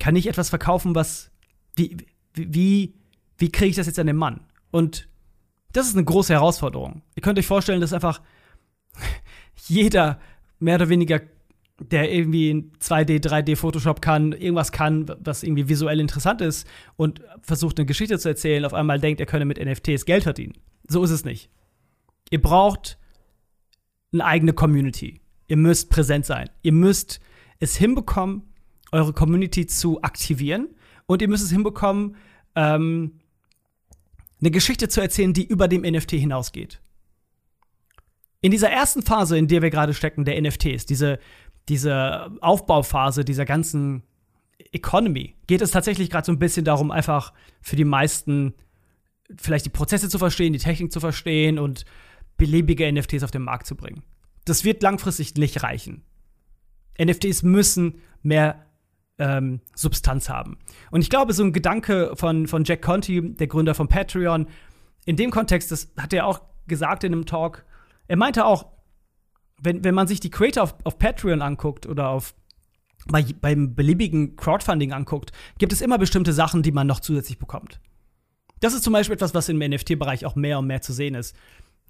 Kann 0.00 0.16
ich 0.16 0.26
etwas 0.26 0.48
verkaufen, 0.48 0.94
was 0.94 1.30
wie 1.76 1.96
wie 2.34 2.94
wie 3.38 3.50
kriege 3.50 3.70
ich 3.70 3.76
das 3.76 3.86
jetzt 3.86 3.98
an 3.98 4.06
den 4.06 4.16
Mann? 4.16 4.40
Und 4.70 5.08
das 5.72 5.86
ist 5.88 5.94
eine 5.94 6.04
große 6.04 6.32
Herausforderung. 6.32 7.02
Ihr 7.14 7.22
könnt 7.22 7.38
euch 7.38 7.46
vorstellen, 7.46 7.80
dass 7.80 7.92
einfach 7.92 8.20
jeder 9.66 10.20
mehr 10.58 10.76
oder 10.76 10.88
weniger, 10.88 11.20
der 11.80 12.12
irgendwie 12.12 12.50
in 12.50 12.72
2D, 12.78 13.20
3D 13.20 13.56
Photoshop 13.56 14.00
kann, 14.00 14.32
irgendwas 14.32 14.70
kann, 14.70 15.06
was 15.18 15.42
irgendwie 15.42 15.68
visuell 15.68 15.98
interessant 15.98 16.40
ist 16.40 16.68
und 16.96 17.20
versucht 17.42 17.78
eine 17.78 17.86
Geschichte 17.86 18.18
zu 18.18 18.28
erzählen, 18.28 18.64
auf 18.64 18.74
einmal 18.74 19.00
denkt, 19.00 19.20
er 19.20 19.26
könne 19.26 19.44
mit 19.44 19.58
NFTs 19.58 20.04
Geld 20.04 20.22
verdienen. 20.22 20.54
So 20.86 21.02
ist 21.02 21.10
es 21.10 21.24
nicht. 21.24 21.50
Ihr 22.30 22.40
braucht 22.40 22.98
eine 24.12 24.24
eigene 24.24 24.52
Community. 24.52 25.20
Ihr 25.48 25.56
müsst 25.56 25.90
präsent 25.90 26.26
sein. 26.26 26.48
Ihr 26.62 26.72
müsst 26.72 27.20
es 27.58 27.76
hinbekommen, 27.76 28.42
eure 28.92 29.12
Community 29.12 29.66
zu 29.66 30.00
aktivieren 30.02 30.68
und 31.06 31.22
ihr 31.22 31.28
müsst 31.28 31.44
es 31.44 31.50
hinbekommen, 31.50 32.16
ähm, 32.54 33.20
eine 34.40 34.50
Geschichte 34.50 34.88
zu 34.88 35.00
erzählen, 35.00 35.32
die 35.32 35.46
über 35.46 35.68
dem 35.68 35.82
NFT 35.82 36.12
hinausgeht. 36.12 36.80
In 38.40 38.50
dieser 38.50 38.70
ersten 38.70 39.02
Phase, 39.02 39.38
in 39.38 39.48
der 39.48 39.62
wir 39.62 39.70
gerade 39.70 39.94
stecken, 39.94 40.26
der 40.26 40.38
NFTs, 40.40 40.84
diese, 40.84 41.18
diese 41.68 42.30
Aufbauphase 42.40 43.24
dieser 43.24 43.44
ganzen 43.44 44.02
Economy, 44.72 45.36
geht 45.46 45.62
es 45.62 45.70
tatsächlich 45.70 46.10
gerade 46.10 46.26
so 46.26 46.32
ein 46.32 46.38
bisschen 46.38 46.64
darum, 46.64 46.90
einfach 46.90 47.32
für 47.60 47.76
die 47.76 47.84
meisten 47.84 48.54
vielleicht 49.36 49.64
die 49.64 49.70
Prozesse 49.70 50.08
zu 50.08 50.18
verstehen, 50.18 50.52
die 50.52 50.58
Technik 50.58 50.92
zu 50.92 51.00
verstehen 51.00 51.58
und 51.58 51.84
beliebige 52.36 52.90
NFTs 52.92 53.22
auf 53.22 53.30
den 53.30 53.42
Markt 53.42 53.66
zu 53.66 53.76
bringen. 53.76 54.02
Das 54.44 54.64
wird 54.64 54.82
langfristig 54.82 55.34
nicht 55.36 55.62
reichen. 55.62 56.02
NFTs 57.02 57.42
müssen 57.42 58.00
mehr 58.22 58.66
ähm, 59.18 59.60
Substanz 59.74 60.28
haben. 60.28 60.58
Und 60.90 61.00
ich 61.00 61.10
glaube, 61.10 61.32
so 61.32 61.44
ein 61.44 61.52
Gedanke 61.52 62.12
von, 62.14 62.46
von 62.46 62.64
Jack 62.64 62.82
Conti, 62.82 63.34
der 63.34 63.46
Gründer 63.46 63.74
von 63.74 63.88
Patreon, 63.88 64.48
in 65.06 65.16
dem 65.16 65.30
Kontext, 65.30 65.70
das 65.70 65.92
hat 65.96 66.12
er 66.12 66.26
auch 66.26 66.42
gesagt 66.66 67.04
in 67.04 67.12
einem 67.12 67.26
Talk, 67.26 67.64
er 68.06 68.16
meinte 68.16 68.44
auch, 68.44 68.66
wenn, 69.60 69.84
wenn 69.84 69.94
man 69.94 70.06
sich 70.06 70.20
die 70.20 70.30
Creator 70.30 70.62
auf, 70.62 70.74
auf 70.84 70.98
Patreon 70.98 71.42
anguckt 71.42 71.86
oder 71.86 72.08
auf 72.08 72.34
bei, 73.06 73.22
beim 73.22 73.74
beliebigen 73.74 74.36
Crowdfunding 74.36 74.92
anguckt, 74.92 75.32
gibt 75.58 75.72
es 75.72 75.80
immer 75.80 75.98
bestimmte 75.98 76.32
Sachen, 76.32 76.62
die 76.62 76.72
man 76.72 76.86
noch 76.86 77.00
zusätzlich 77.00 77.38
bekommt. 77.38 77.80
Das 78.60 78.72
ist 78.72 78.82
zum 78.82 78.92
Beispiel 78.92 79.14
etwas, 79.14 79.34
was 79.34 79.48
im 79.48 79.58
NFT-Bereich 79.58 80.24
auch 80.24 80.36
mehr 80.36 80.58
und 80.58 80.66
mehr 80.66 80.80
zu 80.80 80.92
sehen 80.92 81.14
ist. 81.14 81.36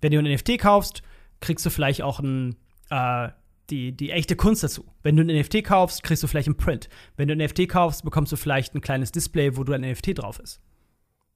Wenn 0.01 0.13
du 0.13 0.19
ein 0.19 0.25
NFT 0.25 0.59
kaufst, 0.59 1.03
kriegst 1.41 1.65
du 1.65 1.71
vielleicht 1.71 2.03
auch 2.03 2.19
ein, 2.19 2.57
äh, 2.91 3.29
die, 3.71 3.93
die 3.93 4.11
echte 4.11 4.35
Kunst 4.35 4.63
dazu. 4.63 4.85
Wenn 5.03 5.17
du 5.17 5.23
ein 5.23 5.39
NFT 5.39 5.63
kaufst, 5.63 6.03
kriegst 6.03 6.23
du 6.23 6.27
vielleicht 6.27 6.49
ein 6.49 6.57
Print. 6.57 6.89
Wenn 7.17 7.29
du 7.29 7.35
ein 7.35 7.39
NFT 7.39 7.69
kaufst, 7.69 8.05
bekommst 8.05 8.33
du 8.33 8.37
vielleicht 8.37 8.75
ein 8.75 8.81
kleines 8.81 9.13
Display, 9.13 9.57
wo 9.57 9.65
du 9.65 9.73
ein 9.73 9.83
NFT 9.83 10.19
drauf 10.19 10.41
ist. 10.41 10.61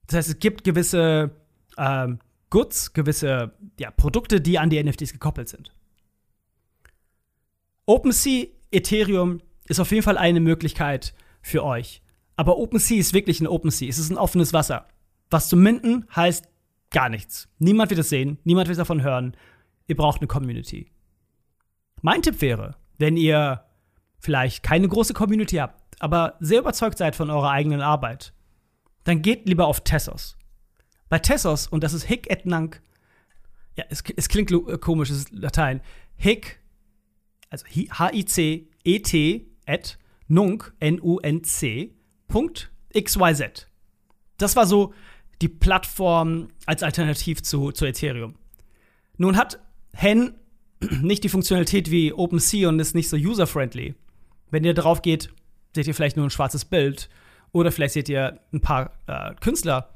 Das 0.06 0.16
heißt, 0.16 0.28
es 0.28 0.38
gibt 0.38 0.64
gewisse 0.64 1.30
ähm, 1.76 2.18
Goods, 2.50 2.92
gewisse 2.92 3.52
ja, 3.78 3.90
Produkte, 3.90 4.40
die 4.40 4.58
an 4.58 4.70
die 4.70 4.82
NFTs 4.82 5.12
gekoppelt 5.12 5.48
sind. 5.48 5.72
OpenSea, 7.88 8.48
Ethereum 8.70 9.40
ist 9.66 9.80
auf 9.80 9.90
jeden 9.90 10.02
Fall 10.02 10.18
eine 10.18 10.40
Möglichkeit 10.40 11.14
für 11.40 11.64
euch. 11.64 12.02
Aber 12.36 12.58
OpenSea 12.58 12.98
ist 12.98 13.14
wirklich 13.14 13.40
ein 13.40 13.46
OpenSea. 13.46 13.88
Es 13.88 13.98
ist 13.98 14.10
ein 14.10 14.18
offenes 14.18 14.52
Wasser. 14.52 14.86
Was 15.30 15.48
zu 15.48 15.56
minden 15.56 16.06
heißt 16.14 16.46
gar 16.90 17.08
nichts. 17.08 17.48
Niemand 17.58 17.90
wird 17.90 18.00
es 18.00 18.10
sehen, 18.10 18.38
niemand 18.44 18.68
wird 18.68 18.78
davon 18.78 19.02
hören. 19.02 19.34
Ihr 19.86 19.96
braucht 19.96 20.20
eine 20.20 20.28
Community. 20.28 20.90
Mein 22.02 22.20
Tipp 22.20 22.42
wäre, 22.42 22.76
wenn 22.98 23.16
ihr 23.16 23.64
vielleicht 24.18 24.62
keine 24.62 24.86
große 24.86 25.14
Community 25.14 25.56
habt, 25.56 25.80
aber 25.98 26.34
sehr 26.40 26.60
überzeugt 26.60 26.98
seid 26.98 27.16
von 27.16 27.30
eurer 27.30 27.50
eigenen 27.50 27.80
Arbeit, 27.80 28.34
dann 29.04 29.22
geht 29.22 29.48
lieber 29.48 29.66
auf 29.66 29.82
Tessos. 29.82 30.36
Bei 31.08 31.18
Tessos, 31.18 31.66
und 31.66 31.82
das 31.82 31.94
ist 31.94 32.04
Hic 32.04 32.30
et 32.30 32.44
Nunc, 32.44 32.82
ja, 33.76 33.84
es, 33.88 34.04
es 34.14 34.28
klingt 34.28 34.50
äh, 34.50 34.76
komisch, 34.76 35.08
es 35.08 35.18
ist 35.18 35.32
Latein, 35.32 35.80
Hic, 36.16 36.60
also 37.50 37.64
H-I-C-E-T 37.66 39.46
et 39.66 39.98
Nunc, 40.28 40.72
N-U-N-C, 40.80 41.94
Punkt 42.28 42.70
XYZ. 42.94 43.66
Das 44.36 44.56
war 44.56 44.66
so 44.66 44.92
die 45.40 45.48
Plattform 45.48 46.48
als 46.66 46.82
Alternativ 46.82 47.42
zu, 47.42 47.72
zu 47.72 47.86
Ethereum. 47.86 48.34
Nun 49.16 49.36
hat 49.36 49.60
Hen 49.92 50.34
nicht 51.02 51.24
die 51.24 51.28
Funktionalität 51.28 51.90
wie 51.90 52.12
OpenSea 52.12 52.68
und 52.68 52.78
ist 52.80 52.94
nicht 52.94 53.08
so 53.08 53.16
user-friendly. 53.16 53.94
Wenn 54.50 54.64
ihr 54.64 54.74
drauf 54.74 55.02
geht, 55.02 55.30
seht 55.74 55.86
ihr 55.86 55.94
vielleicht 55.94 56.16
nur 56.16 56.26
ein 56.26 56.30
schwarzes 56.30 56.64
Bild 56.64 57.08
oder 57.52 57.72
vielleicht 57.72 57.94
seht 57.94 58.08
ihr 58.08 58.40
ein 58.52 58.60
paar 58.60 58.92
äh, 59.06 59.34
Künstler, 59.40 59.90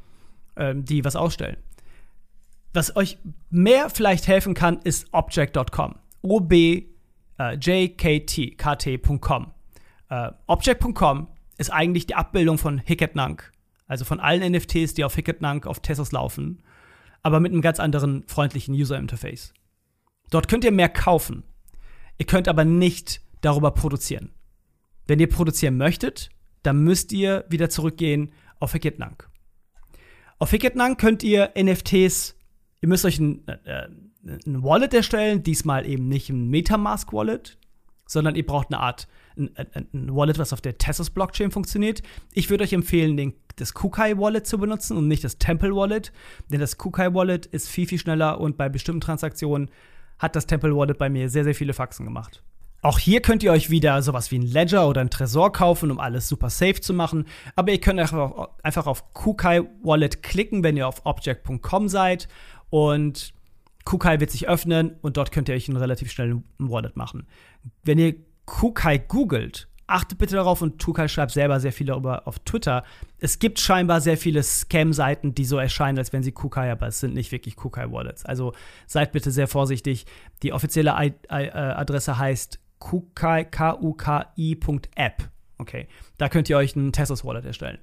ähm, 0.56 0.84
die 0.84 1.04
was 1.04 1.16
ausstellen. 1.16 1.56
Was 2.72 2.96
euch 2.96 3.18
mehr 3.50 3.90
vielleicht 3.90 4.26
helfen 4.26 4.54
kann, 4.54 4.80
ist 4.82 5.08
object.com. 5.12 5.96
O-B-J-K-T.com. 6.22 6.91
Äh, 10.08 10.30
Object.com 10.46 11.28
ist 11.58 11.72
eigentlich 11.72 12.06
die 12.06 12.14
Abbildung 12.14 12.58
von 12.58 12.78
Hicket 12.78 13.16
Nunk. 13.16 13.52
Also 13.86 14.04
von 14.04 14.20
allen 14.20 14.52
NFTs, 14.52 14.94
die 14.94 15.04
auf 15.04 15.14
Hicket 15.14 15.42
Nunk 15.42 15.66
auf 15.66 15.80
Tessos 15.80 16.12
laufen. 16.12 16.62
Aber 17.22 17.40
mit 17.40 17.52
einem 17.52 17.62
ganz 17.62 17.80
anderen 17.80 18.24
freundlichen 18.26 18.74
User-Interface. 18.74 19.54
Dort 20.30 20.48
könnt 20.48 20.64
ihr 20.64 20.72
mehr 20.72 20.88
kaufen. 20.88 21.44
Ihr 22.18 22.26
könnt 22.26 22.48
aber 22.48 22.64
nicht 22.64 23.20
darüber 23.40 23.72
produzieren. 23.72 24.30
Wenn 25.06 25.18
ihr 25.18 25.28
produzieren 25.28 25.76
möchtet, 25.76 26.30
dann 26.62 26.82
müsst 26.84 27.12
ihr 27.12 27.44
wieder 27.48 27.68
zurückgehen 27.68 28.32
auf 28.60 28.72
Hicket 28.72 28.98
Nunk. 28.98 29.28
Auf 30.42 30.50
Hicketnang 30.50 30.96
könnt 30.96 31.22
ihr 31.22 31.52
NFTs, 31.56 32.34
ihr 32.80 32.88
müsst 32.88 33.04
euch 33.04 33.20
ein, 33.20 33.46
äh, 33.46 33.86
ein 34.24 34.62
Wallet 34.62 34.94
erstellen, 34.94 35.42
diesmal 35.42 35.86
eben 35.86 36.08
nicht 36.08 36.30
ein 36.30 36.48
Metamask-Wallet, 36.48 37.58
sondern 38.06 38.36
ihr 38.36 38.46
braucht 38.46 38.68
eine 38.68 38.80
Art 38.80 39.08
ein, 39.36 39.50
ein, 39.56 40.14
Wallet, 40.14 40.38
was 40.38 40.52
auf 40.52 40.60
der 40.60 40.78
Tessos 40.78 41.10
Blockchain 41.10 41.50
funktioniert. 41.50 42.02
Ich 42.32 42.50
würde 42.50 42.64
euch 42.64 42.72
empfehlen, 42.72 43.16
den, 43.16 43.34
das 43.56 43.74
Kukai 43.74 44.18
Wallet 44.18 44.46
zu 44.46 44.58
benutzen 44.58 44.96
und 44.96 45.08
nicht 45.08 45.24
das 45.24 45.38
Temple 45.38 45.74
Wallet, 45.74 46.12
denn 46.50 46.60
das 46.60 46.78
Kukai 46.78 47.14
Wallet 47.14 47.46
ist 47.46 47.68
viel, 47.68 47.86
viel 47.86 47.98
schneller 47.98 48.40
und 48.40 48.56
bei 48.56 48.68
bestimmten 48.68 49.00
Transaktionen 49.00 49.70
hat 50.18 50.36
das 50.36 50.46
Temple 50.46 50.76
Wallet 50.76 50.98
bei 50.98 51.08
mir 51.08 51.28
sehr, 51.28 51.44
sehr 51.44 51.54
viele 51.54 51.72
Faxen 51.72 52.04
gemacht. 52.04 52.42
Auch 52.82 52.98
hier 52.98 53.22
könnt 53.22 53.44
ihr 53.44 53.52
euch 53.52 53.70
wieder 53.70 54.02
sowas 54.02 54.32
wie 54.32 54.40
ein 54.40 54.42
Ledger 54.42 54.88
oder 54.88 55.00
ein 55.00 55.10
Tresor 55.10 55.52
kaufen, 55.52 55.92
um 55.92 56.00
alles 56.00 56.28
super 56.28 56.50
safe 56.50 56.80
zu 56.80 56.92
machen. 56.92 57.26
Aber 57.54 57.70
ihr 57.70 57.80
könnt 57.80 58.00
einfach 58.00 58.86
auf 58.86 59.14
Kukai 59.14 59.62
Wallet 59.82 60.24
klicken, 60.24 60.64
wenn 60.64 60.76
ihr 60.76 60.88
auf 60.88 61.06
object.com 61.06 61.88
seid. 61.88 62.26
Und 62.70 63.34
Kukai 63.84 64.20
wird 64.20 64.30
sich 64.30 64.48
öffnen 64.48 64.96
und 65.02 65.16
dort 65.16 65.32
könnt 65.32 65.48
ihr 65.48 65.54
euch 65.54 65.68
einen 65.68 65.76
relativ 65.76 66.10
schnellen 66.10 66.44
Wallet 66.58 66.96
machen. 66.96 67.26
Wenn 67.82 67.98
ihr 67.98 68.14
Kukai 68.46 68.98
googelt, 68.98 69.68
achtet 69.86 70.18
bitte 70.18 70.36
darauf 70.36 70.62
und 70.62 70.82
Kukai 70.82 71.08
schreibt 71.08 71.32
selber 71.32 71.60
sehr 71.60 71.72
viel 71.72 71.86
darüber 71.86 72.26
auf 72.26 72.38
Twitter. 72.40 72.84
Es 73.18 73.38
gibt 73.38 73.60
scheinbar 73.60 74.00
sehr 74.00 74.16
viele 74.16 74.42
Scam-Seiten, 74.42 75.34
die 75.34 75.44
so 75.44 75.58
erscheinen, 75.58 75.98
als 75.98 76.12
wenn 76.12 76.22
sie 76.22 76.32
Kukai, 76.32 76.70
aber 76.70 76.86
es 76.86 77.00
sind 77.00 77.14
nicht 77.14 77.32
wirklich 77.32 77.56
Kukai-Wallets. 77.56 78.24
Also 78.24 78.52
seid 78.86 79.12
bitte 79.12 79.30
sehr 79.30 79.48
vorsichtig. 79.48 80.06
Die 80.42 80.52
offizielle 80.52 80.90
äh, 81.28 81.50
Adresse 81.50 82.18
heißt 82.18 82.58
kuki.app. 82.78 83.52
Okay, 85.58 85.86
da 86.18 86.28
könnt 86.28 86.50
ihr 86.50 86.56
euch 86.56 86.74
ein 86.74 86.92
Tessos 86.92 87.24
Wallet 87.24 87.44
erstellen. 87.44 87.78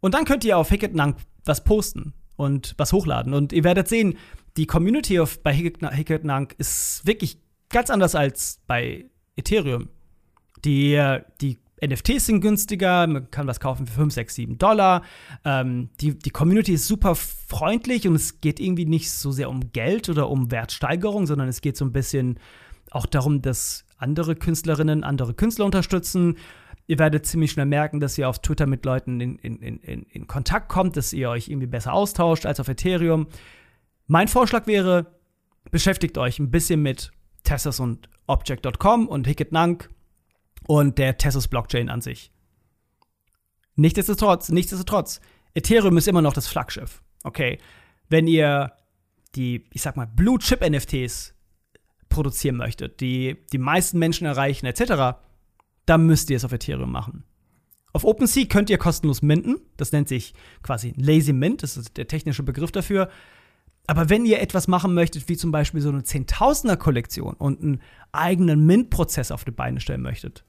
Und 0.00 0.14
dann 0.14 0.24
könnt 0.24 0.44
ihr 0.44 0.56
auf 0.56 0.68
Hicketnang 0.68 1.16
was 1.44 1.64
posten 1.64 2.14
und 2.36 2.74
was 2.78 2.92
hochladen. 2.92 3.34
Und 3.34 3.52
ihr 3.52 3.64
werdet 3.64 3.88
sehen, 3.88 4.16
die 4.56 4.66
Community 4.66 5.20
auf, 5.20 5.42
bei 5.42 5.52
Hicketnang 5.52 6.52
ist 6.58 7.06
wirklich 7.06 7.38
ganz 7.68 7.90
anders 7.90 8.14
als 8.14 8.60
bei 8.66 9.06
Ethereum. 9.36 9.88
Die, 10.64 11.00
die 11.40 11.58
NFTs 11.82 12.26
sind 12.26 12.40
günstiger, 12.40 13.06
man 13.06 13.30
kann 13.30 13.46
was 13.46 13.60
kaufen 13.60 13.86
für 13.86 13.94
5, 13.94 14.14
6, 14.14 14.34
7 14.34 14.58
Dollar. 14.58 15.02
Ähm, 15.44 15.90
die, 16.00 16.18
die 16.18 16.30
Community 16.30 16.74
ist 16.74 16.86
super 16.86 17.14
freundlich 17.14 18.06
und 18.06 18.14
es 18.14 18.40
geht 18.40 18.60
irgendwie 18.60 18.84
nicht 18.84 19.10
so 19.10 19.32
sehr 19.32 19.48
um 19.48 19.72
Geld 19.72 20.08
oder 20.08 20.28
um 20.28 20.50
Wertsteigerung, 20.50 21.26
sondern 21.26 21.48
es 21.48 21.60
geht 21.60 21.76
so 21.76 21.84
ein 21.84 21.92
bisschen 21.92 22.38
auch 22.90 23.06
darum, 23.06 23.40
dass 23.40 23.84
andere 23.96 24.34
Künstlerinnen 24.34 25.04
andere 25.04 25.34
Künstler 25.34 25.64
unterstützen. 25.64 26.36
Ihr 26.86 26.98
werdet 26.98 27.24
ziemlich 27.24 27.52
schnell 27.52 27.66
merken, 27.66 28.00
dass 28.00 28.18
ihr 28.18 28.28
auf 28.28 28.40
Twitter 28.40 28.66
mit 28.66 28.84
Leuten 28.84 29.20
in, 29.20 29.36
in, 29.36 29.58
in, 29.58 30.02
in 30.02 30.26
Kontakt 30.26 30.68
kommt, 30.68 30.96
dass 30.96 31.12
ihr 31.12 31.30
euch 31.30 31.48
irgendwie 31.48 31.68
besser 31.68 31.92
austauscht 31.92 32.46
als 32.46 32.58
auf 32.58 32.68
Ethereum. 32.68 33.28
Mein 34.12 34.26
Vorschlag 34.26 34.66
wäre, 34.66 35.06
beschäftigt 35.70 36.18
euch 36.18 36.40
ein 36.40 36.50
bisschen 36.50 36.82
mit 36.82 37.12
Tessus 37.44 37.78
und 37.78 38.08
Object.com 38.26 39.06
und 39.06 39.24
Hickett 39.24 39.52
Nank 39.52 39.88
und 40.66 40.98
der 40.98 41.16
Tessus 41.16 41.46
Blockchain 41.46 41.88
an 41.88 42.00
sich. 42.00 42.32
Nichtsdestotrotz, 43.76 44.48
nichtsdestotrotz, 44.48 45.20
Ethereum 45.54 45.96
ist 45.96 46.08
immer 46.08 46.22
noch 46.22 46.32
das 46.32 46.48
Flaggschiff. 46.48 47.04
Okay, 47.22 47.58
wenn 48.08 48.26
ihr 48.26 48.72
die, 49.36 49.66
ich 49.72 49.82
sag 49.82 49.96
mal, 49.96 50.08
Blue 50.08 50.40
Chip 50.40 50.68
NFTs 50.68 51.32
produzieren 52.08 52.56
möchtet, 52.56 53.00
die 53.00 53.36
die 53.52 53.58
meisten 53.58 54.00
Menschen 54.00 54.26
erreichen, 54.26 54.66
etc., 54.66 55.20
dann 55.86 56.06
müsst 56.06 56.30
ihr 56.30 56.36
es 56.36 56.44
auf 56.44 56.50
Ethereum 56.50 56.90
machen. 56.90 57.22
Auf 57.92 58.02
OpenSea 58.02 58.46
könnt 58.46 58.70
ihr 58.70 58.78
kostenlos 58.78 59.22
minten. 59.22 59.60
Das 59.76 59.92
nennt 59.92 60.08
sich 60.08 60.34
quasi 60.64 60.94
Lazy 60.96 61.32
Mint. 61.32 61.62
Das 61.62 61.76
ist 61.76 61.96
der 61.96 62.08
technische 62.08 62.42
Begriff 62.42 62.72
dafür. 62.72 63.08
Aber 63.90 64.08
wenn 64.08 64.24
ihr 64.24 64.40
etwas 64.40 64.68
machen 64.68 64.94
möchtet, 64.94 65.28
wie 65.28 65.36
zum 65.36 65.50
Beispiel 65.50 65.80
so 65.80 65.88
eine 65.88 66.04
Zehntausender-Kollektion 66.04 67.34
und 67.34 67.60
einen 67.60 67.82
eigenen 68.12 68.64
Mint-Prozess 68.64 69.32
auf 69.32 69.44
die 69.44 69.50
Beine 69.50 69.80
stellen 69.80 70.02
möchtet, 70.02 70.44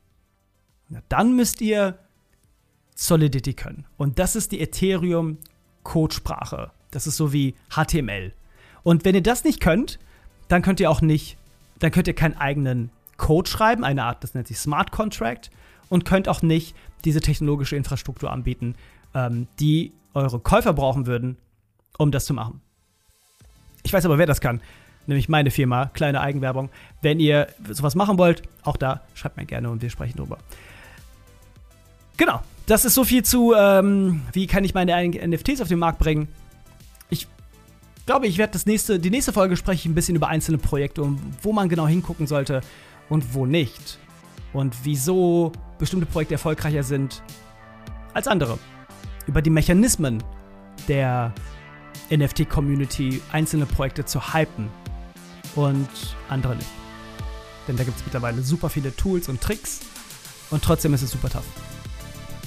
dann 1.09 1.35
müsst 1.35 1.59
ihr 1.59 1.97
Solidity 2.93 3.55
können. 3.55 3.87
Und 3.97 4.19
das 4.19 4.35
ist 4.35 4.51
die 4.51 4.61
Ethereum-Codesprache. 4.61 6.69
Das 6.91 7.07
ist 7.07 7.17
so 7.17 7.33
wie 7.33 7.55
HTML. 7.71 8.31
Und 8.83 9.05
wenn 9.05 9.15
ihr 9.15 9.23
das 9.23 9.43
nicht 9.43 9.59
könnt, 9.59 9.97
dann 10.47 10.61
könnt 10.61 10.79
ihr 10.79 10.91
auch 10.91 11.01
nicht, 11.01 11.35
dann 11.79 11.89
könnt 11.89 12.07
ihr 12.07 12.13
keinen 12.13 12.37
eigenen 12.37 12.91
Code 13.17 13.49
schreiben, 13.49 13.83
eine 13.83 14.03
Art, 14.03 14.23
das 14.23 14.35
nennt 14.35 14.49
sich 14.49 14.59
Smart 14.59 14.91
Contract, 14.91 15.49
und 15.89 16.05
könnt 16.05 16.29
auch 16.29 16.43
nicht 16.43 16.75
diese 17.05 17.21
technologische 17.21 17.75
Infrastruktur 17.75 18.31
anbieten, 18.31 18.75
ähm, 19.15 19.47
die 19.59 19.93
eure 20.13 20.39
Käufer 20.39 20.73
brauchen 20.73 21.07
würden, 21.07 21.39
um 21.97 22.11
das 22.11 22.25
zu 22.25 22.35
machen. 22.35 22.61
Ich 23.83 23.93
weiß 23.93 24.05
aber, 24.05 24.17
wer 24.17 24.25
das 24.25 24.41
kann. 24.41 24.61
Nämlich 25.07 25.29
meine 25.29 25.51
Firma, 25.51 25.87
kleine 25.93 26.21
Eigenwerbung. 26.21 26.69
Wenn 27.01 27.19
ihr 27.19 27.47
sowas 27.69 27.95
machen 27.95 28.17
wollt, 28.17 28.43
auch 28.63 28.77
da 28.77 29.01
schreibt 29.13 29.37
mir 29.37 29.45
gerne 29.45 29.69
und 29.69 29.81
wir 29.81 29.89
sprechen 29.89 30.17
drüber. 30.17 30.37
Genau, 32.17 32.41
das 32.67 32.85
ist 32.85 32.93
so 32.93 33.03
viel 33.03 33.23
zu, 33.23 33.53
ähm, 33.53 34.21
wie 34.33 34.45
kann 34.45 34.63
ich 34.63 34.73
meine 34.73 34.93
NFTs 34.93 35.61
auf 35.61 35.67
den 35.67 35.79
Markt 35.79 35.97
bringen. 35.97 36.27
Ich 37.09 37.27
glaube, 38.05 38.27
ich 38.27 38.37
werde 38.37 38.59
nächste, 38.65 38.99
die 38.99 39.09
nächste 39.09 39.33
Folge 39.33 39.57
spreche 39.57 39.79
ich 39.79 39.85
ein 39.87 39.95
bisschen 39.95 40.15
über 40.15 40.27
einzelne 40.27 40.59
Projekte 40.59 41.01
und 41.01 41.19
wo 41.41 41.51
man 41.51 41.67
genau 41.67 41.87
hingucken 41.87 42.27
sollte 42.27 42.61
und 43.09 43.33
wo 43.33 43.45
nicht. 43.45 43.97
Und 44.53 44.75
wieso 44.83 45.51
bestimmte 45.79 46.05
Projekte 46.05 46.35
erfolgreicher 46.35 46.83
sind 46.83 47.23
als 48.13 48.27
andere. 48.27 48.59
Über 49.25 49.41
die 49.41 49.49
Mechanismen 49.49 50.23
der 50.87 51.33
NFT-Community 52.11 53.21
einzelne 53.31 53.65
Projekte 53.65 54.05
zu 54.05 54.33
hypen 54.33 54.69
und 55.55 55.87
andere 56.29 56.55
nicht. 56.55 56.69
Denn 57.67 57.77
da 57.77 57.83
gibt 57.83 57.97
es 57.97 58.05
mittlerweile 58.05 58.41
super 58.41 58.69
viele 58.69 58.95
Tools 58.95 59.29
und 59.29 59.41
Tricks 59.41 59.79
und 60.49 60.63
trotzdem 60.63 60.93
ist 60.93 61.01
es 61.01 61.11
super 61.11 61.29
tough. 61.29 61.45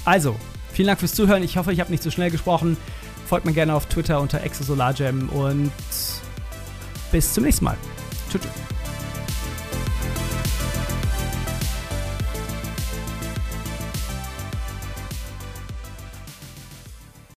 Also, 0.04 0.36
vielen 0.72 0.88
Dank 0.88 1.00
fürs 1.00 1.14
Zuhören. 1.14 1.42
Ich 1.42 1.56
hoffe, 1.56 1.72
ich 1.72 1.80
habe 1.80 1.90
nicht 1.90 2.02
zu 2.02 2.10
so 2.10 2.14
schnell 2.14 2.30
gesprochen. 2.30 2.76
Folgt 3.26 3.46
mir 3.46 3.54
gerne 3.54 3.74
auf 3.74 3.86
Twitter 3.86 4.20
unter 4.20 4.42
exosolargem 4.42 5.28
und 5.30 5.72
bis 7.10 7.32
zum 7.32 7.44
nächsten 7.44 7.64
Mal. 7.64 7.76
Tschüss. 8.30 8.73